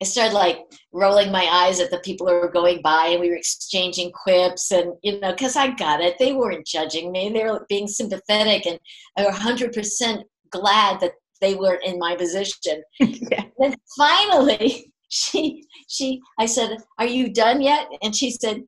[0.02, 0.58] i started like
[0.92, 4.70] rolling my eyes at the people who were going by and we were exchanging quips
[4.70, 6.16] and you know because i got it.
[6.18, 7.30] They weren't judging me.
[7.30, 8.78] They were being sympathetic and
[9.16, 12.82] i was 100% glad that they were in my position.
[13.00, 13.44] Yeah.
[13.58, 17.86] and finally she she i said are you done yet?
[18.02, 18.62] And she said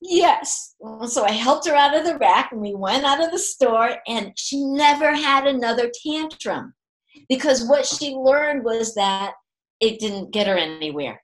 [0.00, 0.74] yes.
[1.08, 3.96] So i helped her out of the rack and we went out of the store
[4.06, 6.74] and she never had another tantrum
[7.28, 9.32] because what she learned was that
[9.80, 11.20] it didn't get her anywhere.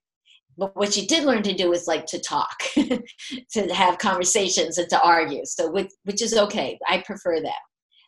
[0.58, 4.88] But what she did learn to do is like to talk to have conversations and
[4.90, 5.44] to argue.
[5.44, 6.78] So which, which is okay.
[6.88, 7.60] I prefer that.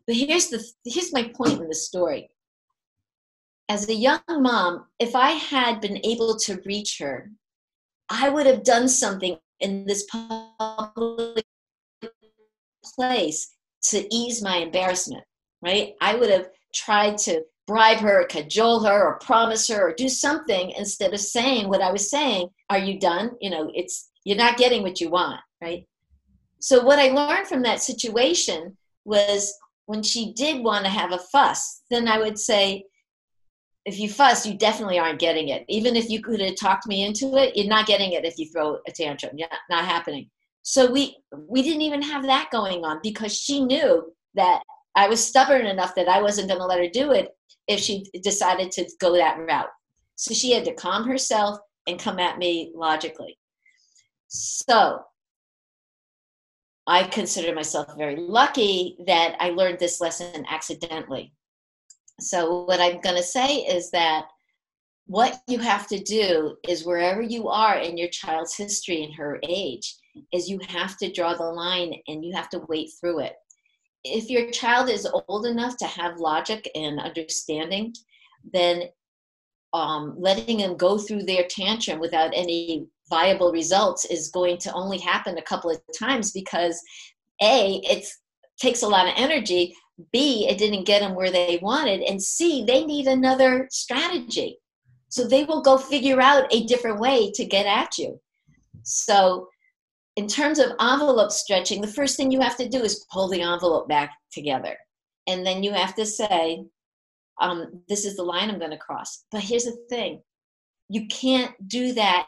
[0.07, 2.29] But here's the here's my point in the story.
[3.69, 7.31] As a young mom, if I had been able to reach her,
[8.11, 11.47] I would have done something in this public
[12.85, 15.25] place to ease my embarrassment,
[15.63, 15.95] right?
[16.01, 20.71] I would have tried to bribe her, cajole her, or promise her, or do something
[20.73, 22.49] instead of saying what I was saying.
[22.71, 23.33] Are you done?
[23.41, 25.87] You know, it's you're not getting what you want, right?
[26.61, 29.53] So what I learned from that situation was
[29.87, 32.85] when she did want to have a fuss, then I would say,
[33.85, 35.65] if you fuss, you definitely aren't getting it.
[35.69, 38.49] Even if you could have talked me into it, you're not getting it if you
[38.49, 39.33] throw a tantrum.
[39.37, 40.31] Yeah, not happening.
[40.63, 41.17] So we
[41.49, 44.63] we didn't even have that going on because she knew that
[44.95, 47.31] I was stubborn enough that I wasn't going to let her do it
[47.69, 49.71] if she decided to go that route.
[50.17, 53.39] So she had to calm herself and come at me logically.
[54.29, 55.03] So
[56.87, 61.33] I consider myself very lucky that I learned this lesson accidentally
[62.23, 64.27] so, what I'm going to say is that
[65.07, 69.41] what you have to do is wherever you are in your child's history and her
[69.43, 69.97] age,
[70.33, 73.35] is you have to draw the line and you have to wait through it.
[74.05, 77.95] If your child is old enough to have logic and understanding,
[78.53, 78.85] then
[79.73, 84.99] um, letting them go through their tantrum without any viable results is going to only
[84.99, 86.81] happen a couple of times because
[87.41, 88.07] a it
[88.59, 89.75] takes a lot of energy
[90.13, 92.01] B, it didn't get them where they wanted.
[92.03, 94.59] And C, they need another strategy.
[95.09, 98.21] So they will go figure out a different way to get at you.
[98.83, 99.49] So,
[100.17, 103.41] in terms of envelope stretching, the first thing you have to do is pull the
[103.41, 104.77] envelope back together.
[105.27, 106.65] And then you have to say,
[107.41, 109.25] um, This is the line I'm going to cross.
[109.31, 110.23] But here's the thing
[110.89, 112.27] you can't do that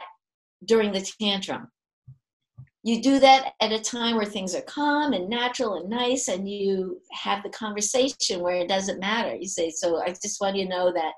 [0.64, 1.68] during the tantrum
[2.84, 6.48] you do that at a time where things are calm and natural and nice and
[6.48, 10.64] you have the conversation where it doesn't matter you say so i just want you
[10.64, 11.12] to know that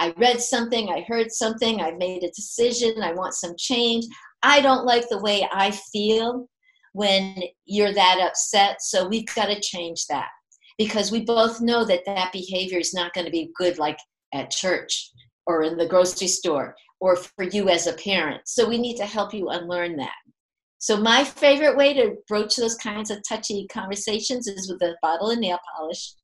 [0.00, 4.04] i read something i heard something i've made a decision i want some change
[4.42, 6.48] i don't like the way i feel
[6.92, 7.36] when
[7.66, 10.28] you're that upset so we've got to change that
[10.76, 13.98] because we both know that that behavior is not going to be good like
[14.32, 15.12] at church
[15.46, 18.42] or in the grocery store or for you as a parent.
[18.46, 20.14] So we need to help you unlearn that.
[20.78, 25.30] So my favorite way to broach those kinds of touchy conversations is with a bottle
[25.30, 26.14] of nail polish,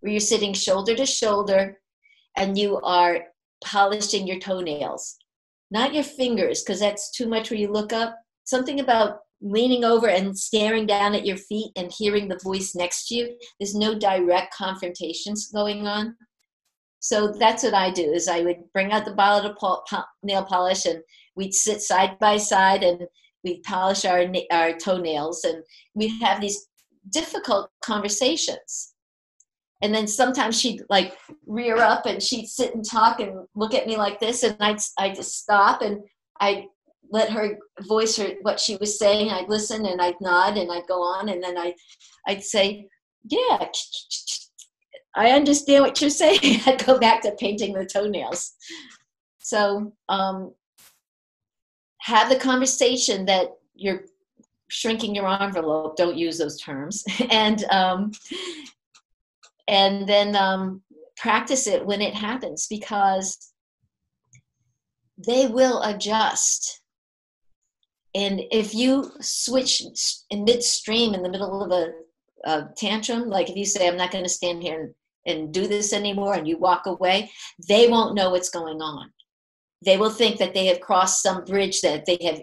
[0.00, 1.78] where you're sitting shoulder to shoulder
[2.36, 3.24] and you are
[3.64, 5.16] polishing your toenails,
[5.70, 8.16] not your fingers, because that's too much where you look up.
[8.44, 13.08] Something about leaning over and staring down at your feet and hearing the voice next
[13.08, 13.36] to you.
[13.58, 16.16] There's no direct confrontations going on.
[17.00, 20.04] So that's what I do is I would bring out the bottle of pol- po-
[20.22, 21.02] nail polish and
[21.36, 23.06] we'd sit side by side and
[23.42, 25.62] we'd polish our, our toenails and
[25.94, 26.66] we'd have these
[27.10, 28.93] difficult conversations.
[29.82, 33.86] And then sometimes she'd like rear up and she'd sit and talk and look at
[33.86, 36.02] me like this and I'd, I'd just stop and
[36.40, 36.64] I'd
[37.10, 39.30] let her voice her what she was saying.
[39.30, 41.74] I'd listen and I'd nod and I'd go on and then I
[42.26, 42.88] I'd say,
[43.24, 43.68] Yeah,
[45.14, 46.38] I understand what you're saying.
[46.66, 48.54] I'd go back to painting the toenails.
[49.38, 50.54] So um,
[52.00, 54.04] have the conversation that you're
[54.68, 55.96] shrinking your envelope.
[55.96, 58.12] Don't use those terms, and um,
[59.68, 60.82] and then um,
[61.16, 63.52] practice it when it happens because
[65.26, 66.80] they will adjust.
[68.14, 69.82] And if you switch
[70.30, 71.92] in midstream in the middle of a,
[72.48, 74.94] a tantrum, like if you say, I'm not going to stand here and
[75.26, 77.30] and do this anymore and you walk away,
[77.68, 79.10] they won't know what's going on.
[79.84, 82.40] They will think that they have crossed some bridge that they have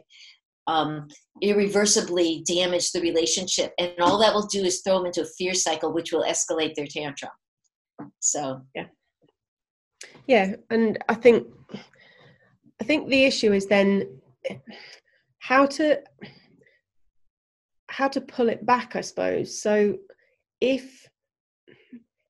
[0.72, 1.08] um,
[1.42, 3.74] irreversibly damage the relationship.
[3.78, 6.76] And all that will do is throw them into a fear cycle, which will escalate
[6.76, 7.32] their tantrum.
[8.20, 8.86] So, yeah.
[10.28, 10.56] Yeah.
[10.70, 11.48] And I think,
[12.80, 14.22] I think the issue is then
[15.40, 16.00] how to,
[17.90, 19.62] how to pull it back, I suppose.
[19.62, 19.98] So
[20.62, 21.08] if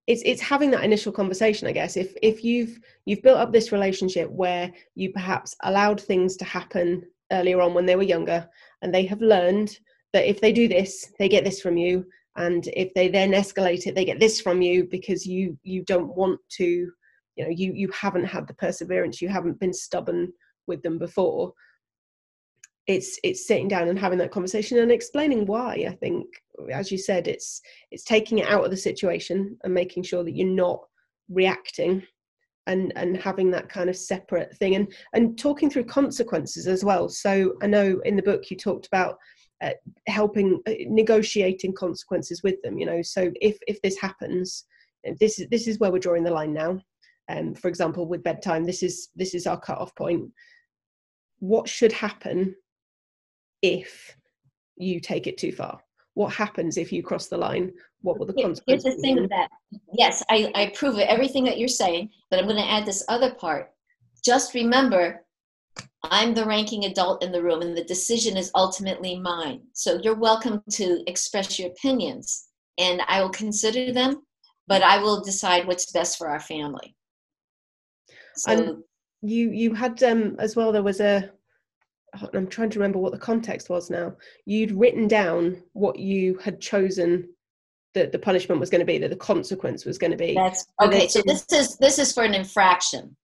[0.07, 3.71] it's it's having that initial conversation i guess if if you've you've built up this
[3.71, 8.47] relationship where you perhaps allowed things to happen earlier on when they were younger
[8.81, 9.77] and they have learned
[10.13, 12.05] that if they do this they get this from you
[12.37, 16.15] and if they then escalate it they get this from you because you you don't
[16.15, 16.91] want to
[17.35, 20.31] you know you you haven't had the perseverance you haven't been stubborn
[20.67, 21.53] with them before.
[22.87, 26.25] It's it's sitting down and having that conversation and explaining why i think.
[26.71, 30.35] As you said it's it's taking it out of the situation and making sure that
[30.35, 30.81] you're not
[31.29, 32.03] reacting
[32.67, 37.09] and and having that kind of separate thing and and talking through consequences as well
[37.09, 39.17] so i know in the book you talked about
[39.63, 39.71] uh,
[40.07, 44.65] helping uh, negotiating consequences with them you know so if if this happens
[45.19, 46.79] this is this is where we're drawing the line now
[47.29, 50.29] um for example with bedtime this is this is our cut off point
[51.41, 52.55] what should happen
[53.61, 54.15] if
[54.77, 55.79] you take it too far?
[56.13, 57.71] What happens if you cross the line?
[58.01, 58.83] What will the consequences?
[58.83, 59.49] Here's the thing that
[59.93, 63.03] yes, I, I approve of everything that you're saying, but I'm going to add this
[63.07, 63.71] other part.
[64.23, 65.23] Just remember,
[66.03, 69.61] I'm the ranking adult in the room, and the decision is ultimately mine.
[69.73, 74.23] So you're welcome to express your opinions, and I will consider them,
[74.67, 76.95] but I will decide what's best for our family.
[78.35, 78.83] So, and
[79.21, 80.71] you you had um as well.
[80.71, 81.31] There was a
[82.33, 84.13] I'm trying to remember what the context was now.
[84.45, 87.29] You'd written down what you had chosen
[87.93, 90.33] that the punishment was going to be, that the consequence was going to be.
[90.33, 91.07] That's okay.
[91.07, 93.15] So this is this is for an infraction,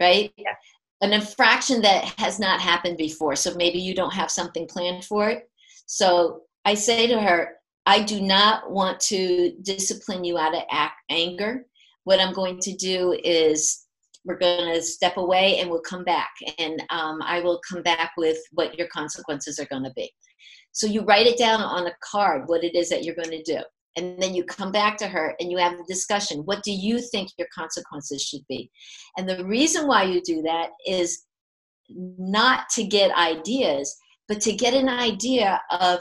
[0.00, 0.32] right?
[0.36, 0.54] Yeah.
[1.00, 3.34] An infraction that has not happened before.
[3.36, 5.48] So maybe you don't have something planned for it.
[5.86, 10.62] So I say to her, I do not want to discipline you out of
[11.10, 11.66] anger.
[12.04, 13.86] What I'm going to do is
[14.24, 18.12] we're going to step away and we'll come back and um, i will come back
[18.16, 20.10] with what your consequences are going to be
[20.72, 23.42] so you write it down on a card what it is that you're going to
[23.42, 23.58] do
[23.96, 27.00] and then you come back to her and you have a discussion what do you
[27.00, 28.70] think your consequences should be
[29.16, 31.24] and the reason why you do that is
[31.88, 33.96] not to get ideas
[34.28, 36.00] but to get an idea of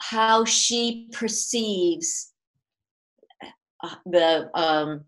[0.00, 2.32] how she perceives
[3.84, 5.04] uh, the um,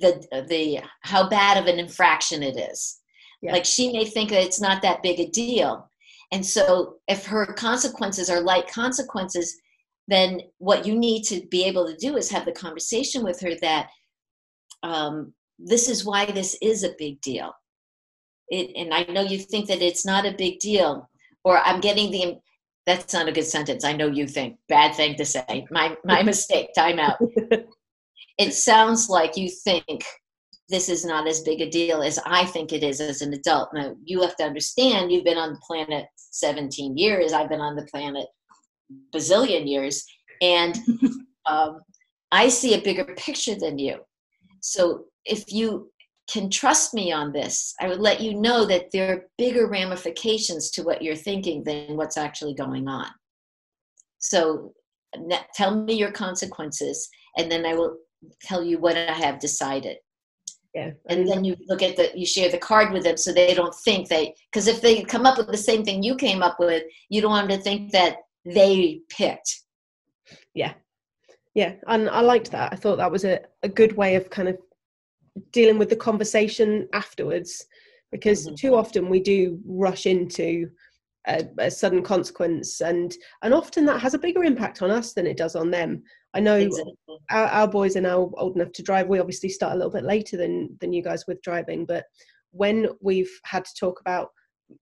[0.00, 2.98] the the how bad of an infraction it is.
[3.42, 3.52] Yeah.
[3.52, 5.88] Like she may think that it's not that big a deal.
[6.32, 9.56] And so if her consequences are light consequences,
[10.08, 13.54] then what you need to be able to do is have the conversation with her
[13.60, 13.88] that
[14.82, 17.52] um, this is why this is a big deal.
[18.48, 21.08] It, and I know you think that it's not a big deal,
[21.44, 22.38] or I'm getting the
[22.84, 23.84] that's not a good sentence.
[23.84, 25.66] I know you think bad thing to say.
[25.70, 26.70] My my mistake.
[26.74, 27.16] Time out.
[28.38, 30.04] it sounds like you think
[30.68, 33.68] this is not as big a deal as I think it is as an adult.
[33.74, 37.76] Now, you have to understand you've been on the planet 17 years, I've been on
[37.76, 38.26] the planet
[39.14, 40.04] bazillion years,
[40.40, 40.78] and
[41.46, 41.80] um,
[42.30, 44.00] I see a bigger picture than you.
[44.60, 45.92] So if you
[46.30, 47.74] can trust me on this.
[47.80, 51.96] I would let you know that there are bigger ramifications to what you're thinking than
[51.96, 53.08] what's actually going on.
[54.18, 54.72] So
[55.54, 57.98] tell me your consequences, and then I will
[58.42, 59.98] tell you what I have decided.
[60.74, 60.92] Yeah.
[61.10, 63.74] And then you look at the, you share the card with them so they don't
[63.84, 66.84] think they, because if they come up with the same thing you came up with,
[67.10, 69.62] you don't want them to think that they picked.
[70.54, 70.74] Yeah.
[71.54, 71.74] Yeah.
[71.86, 72.72] And I liked that.
[72.72, 74.58] I thought that was a, a good way of kind of
[75.52, 77.66] dealing with the conversation afterwards
[78.10, 78.54] because mm-hmm.
[78.54, 80.68] too often we do rush into
[81.26, 85.26] a, a, sudden consequence and and often that has a bigger impact on us than
[85.26, 86.02] it does on them
[86.34, 86.94] i know exactly.
[87.30, 90.04] our, our, boys are now old enough to drive we obviously start a little bit
[90.04, 92.04] later than than you guys with driving but
[92.50, 94.30] when we've had to talk about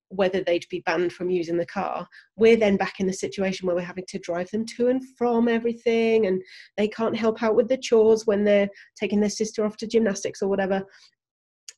[0.09, 2.07] whether they'd be banned from using the car.
[2.37, 5.49] We're then back in the situation where we're having to drive them to and from
[5.49, 6.43] everything and
[6.77, 8.69] they can't help out with the chores when they're
[8.99, 10.83] taking their sister off to gymnastics or whatever.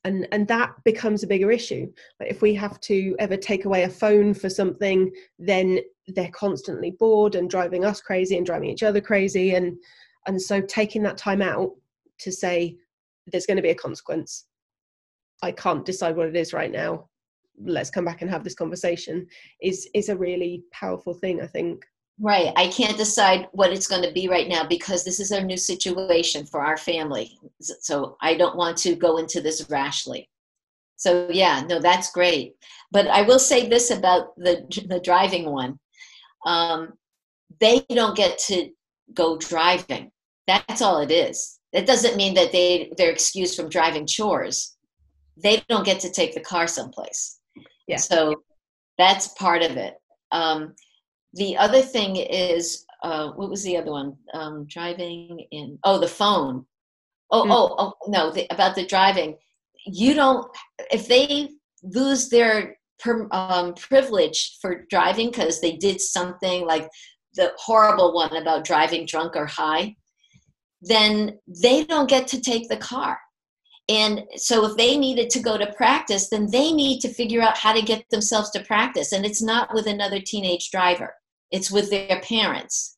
[0.05, 1.91] And and that becomes a bigger issue.
[2.19, 6.91] Like if we have to ever take away a phone for something then they're constantly
[6.91, 9.77] bored and driving us crazy and driving each other crazy and
[10.27, 11.71] and so taking that time out
[12.19, 12.77] to say
[13.27, 14.45] there's going to be a consequence.
[15.41, 17.09] I can't decide what it is right now
[17.61, 19.27] let's come back and have this conversation
[19.61, 21.85] is is a really powerful thing i think
[22.19, 22.53] Right.
[22.55, 25.57] I can't decide what it's going to be right now because this is a new
[25.57, 27.37] situation for our family.
[27.59, 30.29] So I don't want to go into this rashly.
[30.95, 32.55] So yeah, no, that's great.
[32.91, 35.79] But I will say this about the the driving one.
[36.45, 36.93] Um,
[37.59, 38.69] they don't get to
[39.13, 40.11] go driving.
[40.47, 41.59] That's all it is.
[41.73, 44.77] That doesn't mean that they they're excused from driving chores.
[45.35, 47.39] They don't get to take the car someplace.
[47.87, 47.97] Yeah.
[47.97, 48.43] So
[48.97, 49.95] that's part of it.
[50.31, 50.73] Um,
[51.33, 56.07] the other thing is uh, what was the other one um, driving in oh the
[56.07, 56.65] phone
[57.31, 57.51] oh mm.
[57.51, 59.35] oh oh no the, about the driving
[59.85, 60.47] you don't
[60.91, 61.49] if they
[61.83, 66.87] lose their per, um, privilege for driving because they did something like
[67.35, 69.95] the horrible one about driving drunk or high
[70.81, 73.17] then they don't get to take the car
[73.89, 77.57] and so if they needed to go to practice then they need to figure out
[77.57, 81.13] how to get themselves to practice and it's not with another teenage driver
[81.53, 82.97] it's with their parents.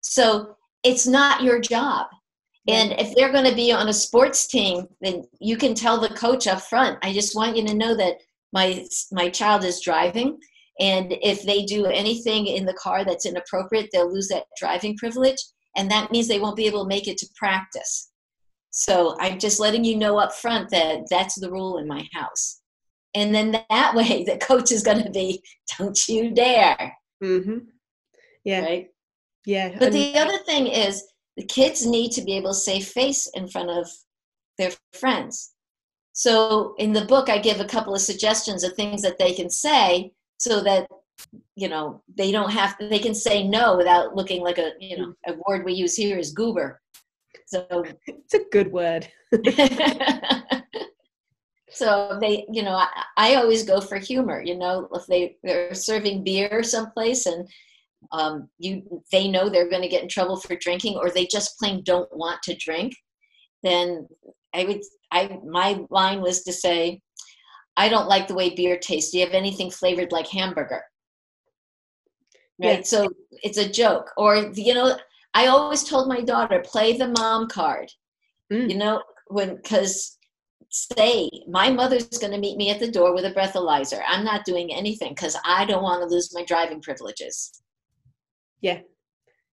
[0.00, 2.08] So it's not your job.
[2.66, 6.08] And if they're going to be on a sports team, then you can tell the
[6.08, 8.16] coach up front, I just want you to know that
[8.52, 10.38] my my child is driving
[10.80, 15.42] and if they do anything in the car that's inappropriate, they'll lose that driving privilege
[15.76, 18.10] and that means they won't be able to make it to practice.
[18.76, 22.60] So I'm just letting you know up front that that's the rule in my house.
[23.14, 25.42] And then that way the coach is going to be,
[25.78, 26.92] don't you dare.
[27.22, 27.58] Mm-hmm.
[28.44, 28.64] Yeah.
[28.64, 28.88] Right?
[29.46, 31.04] Yeah but and- the other thing is
[31.36, 33.88] the kids need to be able to say face in front of
[34.58, 35.52] their friends.
[36.12, 39.50] So in the book i give a couple of suggestions of things that they can
[39.50, 40.88] say so that
[41.54, 45.14] you know they don't have they can say no without looking like a you know
[45.26, 46.80] a word we use here is goober
[47.54, 49.08] so it's a good word.
[51.74, 52.86] So they you know I,
[53.16, 57.48] I, always go for humor you know if they they're serving beer someplace and
[58.12, 61.58] um, you they know they're going to get in trouble for drinking or they just
[61.58, 62.94] plain don't want to drink
[63.64, 64.06] then
[64.54, 67.00] i would i my line was to say
[67.76, 69.10] i don't like the way beer tastes.
[69.10, 70.82] Do you have anything flavored like hamburger?
[72.62, 72.78] Right?
[72.78, 72.82] Yeah.
[72.82, 73.08] so
[73.42, 74.96] it's a joke or you know
[75.34, 77.90] i always told my daughter play the mom card.
[78.52, 78.70] Mm.
[78.70, 80.18] you know when because
[80.70, 84.00] say my mother's going to meet me at the door with a breathalyzer.
[84.08, 87.62] I'm not doing anything because i don't want to lose my driving privileges.
[88.60, 88.80] Yeah.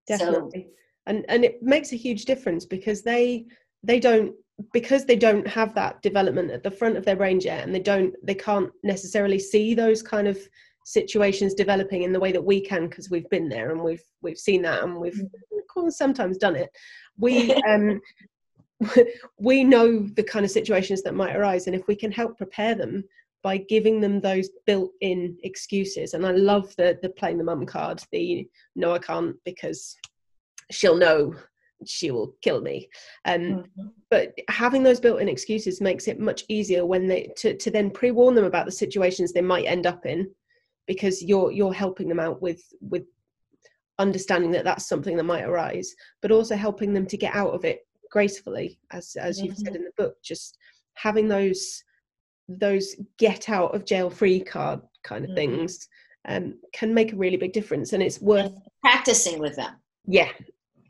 [0.08, 0.68] Definitely.
[0.68, 0.72] So,
[1.08, 3.46] and and it makes a huge difference because they
[3.84, 4.34] they don't
[4.74, 7.80] because they don't have that development at the front of their brain yet and they
[7.80, 10.40] don't they can't necessarily see those kind of
[10.86, 14.38] situations developing in the way that we can because we've been there and we've we've
[14.38, 15.22] seen that and we've
[15.90, 16.70] sometimes done it.
[17.18, 18.02] We um
[19.40, 22.76] we know the kind of situations that might arise and if we can help prepare
[22.76, 23.04] them
[23.44, 26.14] by giving them those built-in excuses.
[26.14, 29.96] And i love the the playing the mum card the no i can't because
[30.72, 31.36] she'll know
[31.86, 32.90] she will kill me.
[33.26, 33.88] Um, mm-hmm.
[34.10, 38.36] but having those built-in excuses makes it much easier when they to, to then pre-warn
[38.36, 40.30] them about the situations they might end up in
[40.88, 43.04] because you're you're helping them out with with
[44.00, 47.66] understanding that that's something that might arise but also helping them to get out of
[47.66, 49.48] it gracefully as as mm-hmm.
[49.48, 49.76] you've said mm-hmm.
[49.78, 50.58] in the book just
[50.94, 51.84] having those
[52.48, 55.56] those get out of jail free card kind of mm-hmm.
[55.56, 55.88] things
[56.28, 59.76] um, can make a really big difference and it's worth practicing with them
[60.06, 60.30] yeah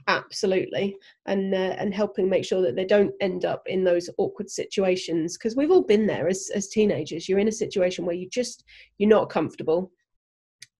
[0.07, 0.97] absolutely.
[1.25, 5.37] And uh, and helping make sure that they don't end up in those awkward situations
[5.37, 7.27] because we've all been there as as teenagers.
[7.27, 8.63] You're in a situation where you just
[8.97, 9.91] you're not comfortable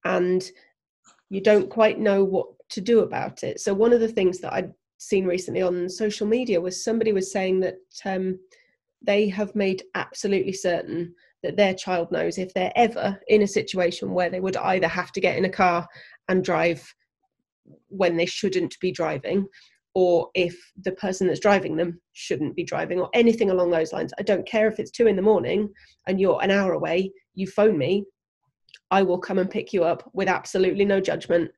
[0.05, 0.49] and
[1.29, 3.59] you don't quite know what to do about it.
[3.59, 7.31] So one of the things that i'd seen recently on social media was somebody was
[7.31, 8.37] saying that um,
[9.01, 14.11] they have made absolutely certain that their child knows if they're ever in a situation
[14.11, 15.87] where they would either have to get in a car
[16.29, 16.93] and drive
[17.87, 19.47] when they shouldn't be driving
[19.93, 24.13] or if the person that's driving them shouldn't be driving or anything along those lines.
[24.17, 25.69] I don't care if it's two in the morning
[26.07, 28.05] and you're an hour away you phone me
[28.91, 31.49] i will come and pick you up with absolutely no judgment.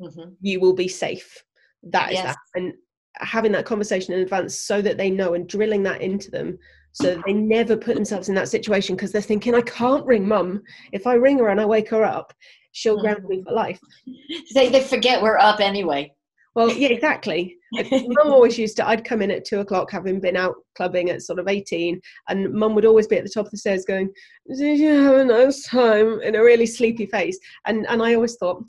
[0.00, 0.30] Mm-hmm.
[0.40, 1.42] you will be safe.
[1.82, 2.18] That yes.
[2.18, 2.36] is that.
[2.54, 2.72] And
[3.16, 6.56] having that conversation in advance so that they know and drilling that into them
[6.92, 10.62] so they never put themselves in that situation because they're thinking i can't ring mum.
[10.92, 12.32] If i ring her and i wake her up
[12.78, 13.02] she'll mm-hmm.
[13.02, 13.80] ground me for life.
[14.54, 16.12] They, they forget we're up anyway.
[16.54, 17.56] Well, yeah, exactly.
[17.72, 21.22] mum always used to, I'd come in at two o'clock having been out clubbing at
[21.22, 24.10] sort of 18, and mum would always be at the top of the stairs going,
[24.56, 26.20] Did you have a nice time?
[26.22, 27.38] in a really sleepy face.
[27.66, 28.64] And, and I always thought,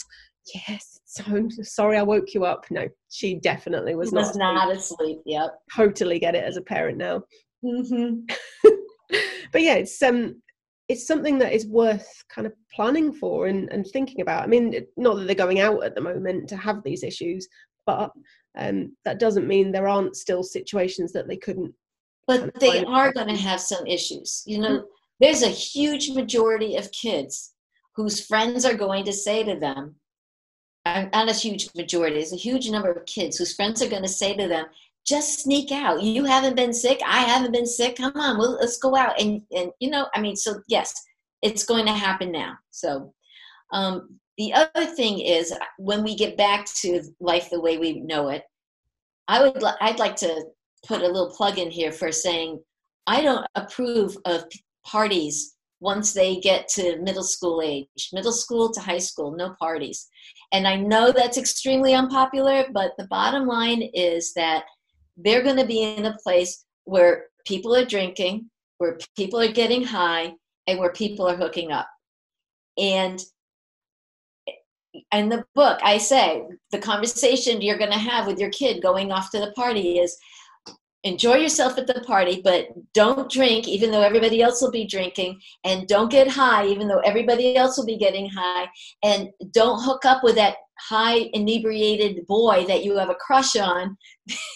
[0.68, 2.66] Yes, so I'm sorry I woke you up.
[2.70, 4.66] No, she definitely was, was not.
[4.66, 5.20] not asleep.
[5.26, 5.52] Yep.
[5.76, 7.24] Totally get it as a parent now.
[7.64, 8.22] Mm-hmm.
[9.52, 10.42] but yeah, it's um
[10.90, 14.44] it's something that is worth kind of planning for and, and thinking about.
[14.44, 17.48] I mean, not that they're going out at the moment to have these issues,
[17.86, 18.12] but
[18.58, 21.74] um, that doesn't mean there aren't still situations that they couldn't.
[22.28, 24.44] But kind of they are going to have some issues.
[24.48, 24.86] You know, mm-hmm.
[25.20, 27.54] there's a huge majority of kids
[27.96, 29.96] whose friends are going to say to them,
[30.86, 34.10] not a huge majority, there's a huge number of kids whose friends are going to
[34.10, 34.66] say to them,
[35.10, 36.04] just sneak out.
[36.04, 37.02] You haven't been sick.
[37.06, 37.96] I haven't been sick.
[37.98, 39.20] Come on, well, let's go out.
[39.20, 40.94] And, and, you know, I mean, so yes,
[41.42, 42.54] it's going to happen now.
[42.70, 43.14] So,
[43.74, 48.30] um, the other thing is when we get back to life the way we know
[48.30, 48.44] it,
[49.28, 50.46] I would, I'd like to
[50.88, 52.62] put a little plug in here for saying,
[53.06, 54.46] I don't approve of
[54.86, 60.08] parties once they get to middle school age, middle school to high school, no parties.
[60.52, 64.64] And I know that's extremely unpopular, but the bottom line is that
[65.24, 69.84] they're going to be in a place where people are drinking, where people are getting
[69.84, 70.34] high,
[70.68, 71.88] and where people are hooking up.
[72.78, 73.22] And
[75.14, 79.12] in the book, I say the conversation you're going to have with your kid going
[79.12, 80.18] off to the party is
[81.04, 85.40] enjoy yourself at the party, but don't drink, even though everybody else will be drinking,
[85.64, 88.68] and don't get high, even though everybody else will be getting high,
[89.04, 93.98] and don't hook up with that high inebriated boy that you have a crush on,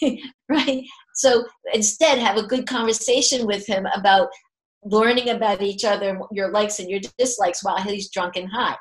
[0.50, 0.84] right?
[1.16, 4.30] So instead, have a good conversation with him about
[4.84, 8.76] learning about each other, your likes and your dislikes while he's drunk and high.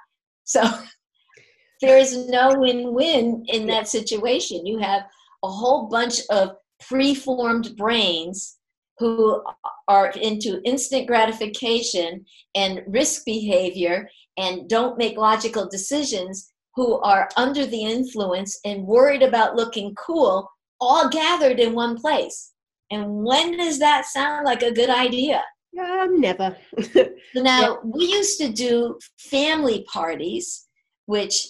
[0.45, 0.63] So
[1.81, 4.67] there is no win win in that situation.
[4.67, 5.03] You have
[5.45, 6.57] a whole bunch of
[6.89, 8.59] preformed brains
[8.99, 9.43] who
[9.89, 12.25] are into instant gratification
[12.55, 19.23] and risk behavior and don't make logical decisions who are under the influence and worried
[19.23, 20.49] about looking cool
[20.81, 22.53] all gathered in one place.
[22.91, 25.43] And when does that sound like a good idea?
[25.79, 26.57] Um, never.
[27.35, 30.69] Now we used to do family parties
[31.07, 31.49] which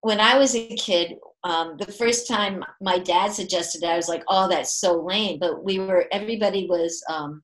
[0.00, 4.08] when i was a kid um, the first time my dad suggested it, I was
[4.08, 7.42] like, "Oh, that's so lame." But we were everybody was um,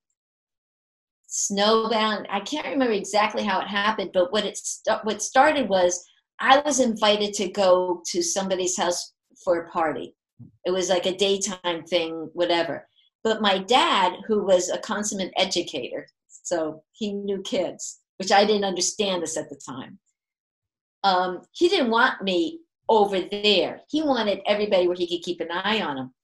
[1.29, 2.27] snowbound.
[2.31, 6.05] I can't remember exactly how it happened, but what it st- what started was
[6.39, 9.13] I was invited to go to somebody's house
[9.45, 10.15] for a party.
[10.65, 12.87] It was like a daytime thing, whatever.
[13.25, 18.65] But my dad, who was a consummate educator, so he knew kids, which I didn't
[18.65, 19.99] understand this at the time.
[21.03, 23.81] Um, he didn't want me over there.
[23.89, 26.15] He wanted everybody where he could keep an eye on them.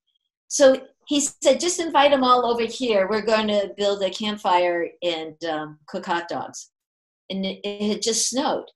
[0.49, 3.09] So he said, just invite them all over here.
[3.09, 6.71] We're going to build a campfire and um, cook hot dogs.
[7.31, 8.67] And it, it had just snowed.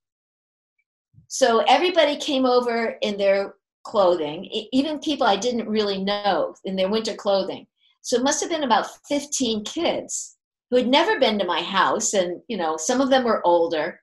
[1.28, 6.88] So everybody came over in their clothing, even people I didn't really know in their
[6.88, 7.66] winter clothing.
[8.02, 10.36] So it must have been about 15 kids
[10.70, 12.14] who had never been to my house.
[12.14, 14.00] And, you know, some of them were older.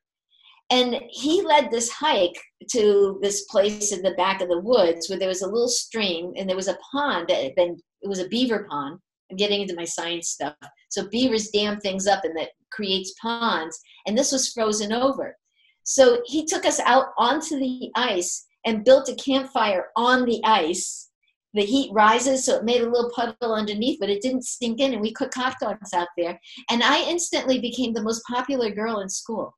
[0.72, 2.42] And he led this hike
[2.72, 6.34] to this place in the back of the woods where there was a little stream
[6.36, 9.00] and there was a pond that had been, it was a beaver pond.
[9.30, 10.56] I'm getting into my science stuff.
[10.90, 13.80] So beavers dam things up and that creates ponds.
[14.08, 15.36] And this was frozen over.
[15.84, 21.10] So he took us out onto the ice and built a campfire on the ice.
[21.54, 24.92] The heat rises, so it made a little puddle underneath, but it didn't sink in,
[24.92, 26.38] and we cooked hot dogs out there.
[26.70, 29.56] And I instantly became the most popular girl in school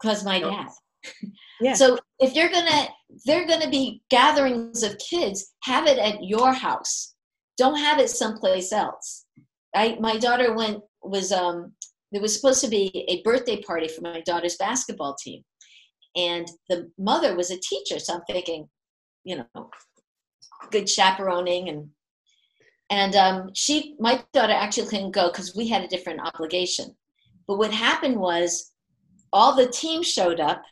[0.00, 0.68] because my dad.
[1.60, 1.72] Yeah.
[1.72, 2.86] So if you're gonna
[3.24, 5.54] they're going to be gatherings of kids.
[5.64, 7.14] Have it at your house.
[7.56, 9.24] Don't have it someplace else.
[9.74, 11.72] I, my daughter went was um,
[12.12, 15.42] there was supposed to be a birthday party for my daughter's basketball team,
[16.16, 17.98] and the mother was a teacher.
[17.98, 18.68] So I'm thinking,
[19.24, 19.70] you know,
[20.70, 21.88] good chaperoning and
[22.90, 26.96] and um, she my daughter actually couldn't go because we had a different obligation.
[27.46, 28.72] But what happened was
[29.32, 30.62] all the team showed up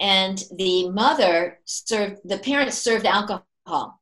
[0.00, 4.00] and the mother served the parents served alcohol.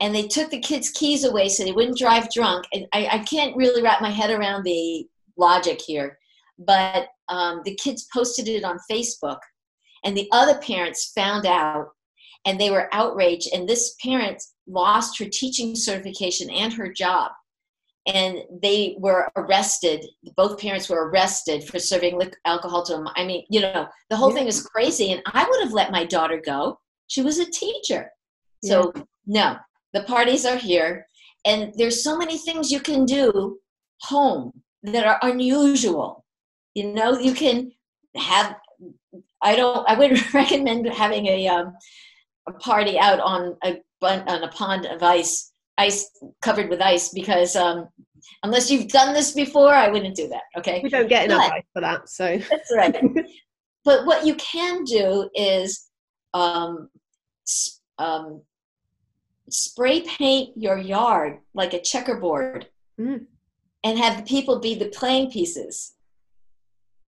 [0.00, 2.66] And they took the kids keys away so they wouldn't drive drunk.
[2.72, 6.18] And i, I can't really wrap my head around the logic here
[6.60, 9.38] but um, the kids posted it on facebook
[10.04, 11.88] and the other parents found out
[12.44, 13.48] and they were outraged.
[13.52, 17.32] And this parent lost her teaching certification and her job
[18.08, 20.04] and they were arrested
[20.36, 24.30] both parents were arrested for serving alcohol to them i mean you know the whole
[24.30, 24.36] yeah.
[24.36, 28.10] thing is crazy and i would have let my daughter go she was a teacher
[28.64, 29.02] so yeah.
[29.26, 29.56] no
[29.92, 31.06] the parties are here
[31.44, 33.58] and there's so many things you can do
[34.00, 34.52] home
[34.82, 36.24] that are unusual
[36.74, 37.70] you know you can
[38.16, 38.56] have
[39.42, 41.74] i don't i would recommend having a, um,
[42.48, 46.10] a party out on a on a pond of ice ice
[46.42, 47.88] covered with ice because um,
[48.42, 50.42] unless you've done this before, I wouldn't do that.
[50.58, 50.80] Okay.
[50.82, 52.08] We don't get enough but, ice for that.
[52.08, 52.96] So that's right.
[53.84, 55.88] but what you can do is
[56.34, 56.90] um,
[57.98, 58.42] um,
[59.50, 62.68] spray paint your yard like a checkerboard
[63.00, 63.24] mm.
[63.84, 65.94] and have the people be the playing pieces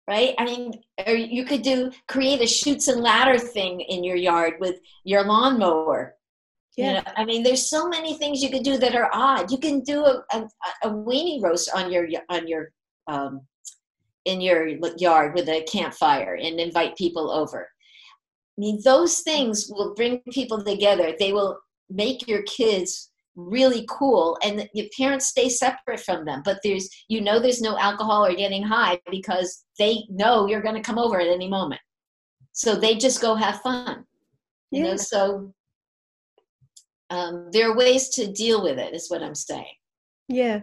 [0.08, 0.72] right i mean
[1.06, 5.24] or you could do create a Chutes and ladder thing in your yard with your
[5.24, 6.16] lawnmower
[6.76, 6.86] yeah.
[6.86, 9.50] You know, I mean, there's so many things you can do that are odd.
[9.50, 10.48] You can do a, a,
[10.84, 12.70] a weenie roast on your on your
[13.06, 13.42] um,
[14.24, 14.68] in your
[14.98, 17.62] yard with a campfire and invite people over.
[17.62, 21.14] I mean, those things will bring people together.
[21.18, 21.58] They will
[21.88, 26.42] make your kids really cool, and your parents stay separate from them.
[26.44, 30.74] But there's, you know, there's no alcohol or getting high because they know you're going
[30.74, 31.80] to come over at any moment.
[32.52, 34.04] So they just go have fun.
[34.70, 34.90] You yeah.
[34.90, 35.54] know, so
[37.10, 39.74] um, there are ways to deal with it is what i'm saying.
[40.28, 40.60] Yeah.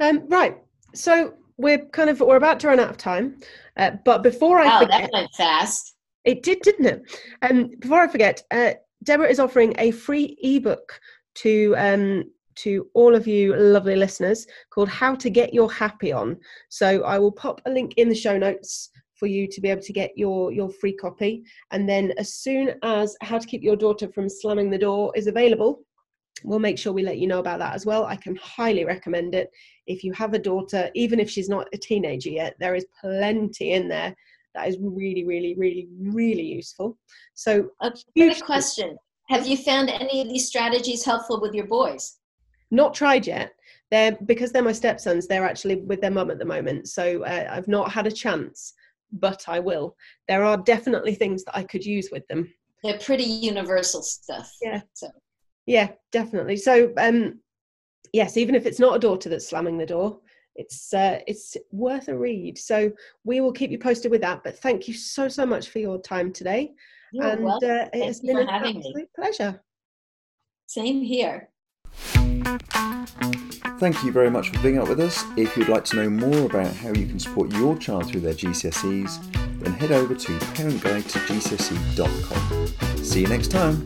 [0.00, 0.58] Um, right.
[0.94, 3.38] So we're kind of we're about to run out of time
[3.76, 5.94] uh, but before i wow, forget, that went fast.
[6.24, 7.22] It did didn't it?
[7.42, 8.72] Um, before i forget uh,
[9.04, 11.00] deborah is offering a free ebook
[11.36, 12.24] to um,
[12.56, 16.36] to all of you lovely listeners called how to get your happy on.
[16.68, 19.82] So i will pop a link in the show notes for you to be able
[19.82, 21.44] to get your your free copy.
[21.70, 25.26] And then as soon as how to keep your daughter from slamming the door is
[25.26, 25.82] available
[26.44, 28.04] we'll make sure we let you know about that as well.
[28.04, 29.50] I can highly recommend it.
[29.86, 33.72] If you have a daughter even if she's not a teenager yet there is plenty
[33.72, 34.14] in there
[34.54, 36.98] that is really really really really useful.
[37.34, 38.96] So a quick question.
[39.28, 42.18] Have you found any of these strategies helpful with your boys?
[42.70, 43.52] Not tried yet.
[43.90, 46.88] They're because they're my stepsons they're actually with their mum at the moment.
[46.88, 48.74] So uh, i've not had a chance
[49.12, 49.96] but I will.
[50.28, 52.52] There are definitely things that I could use with them.
[52.82, 54.52] They're pretty universal stuff.
[54.62, 54.82] Yeah.
[54.94, 55.08] So.
[55.66, 56.56] Yeah, definitely.
[56.56, 57.40] So, um,
[58.12, 60.20] yes, even if it's not a daughter that's slamming the door,
[60.54, 62.58] it's uh, it's worth a read.
[62.58, 62.90] So
[63.24, 64.42] we will keep you posted with that.
[64.44, 66.72] But thank you so so much for your time today,
[67.12, 69.08] You're and uh, it has been an absolute me.
[69.14, 69.60] pleasure.
[70.66, 71.50] Same here.
[73.78, 75.22] Thank you very much for being up with us.
[75.36, 78.32] If you'd like to know more about how you can support your child through their
[78.32, 83.04] GCSEs, then head over to parentguide to GCSE.com.
[83.04, 83.82] See you next time.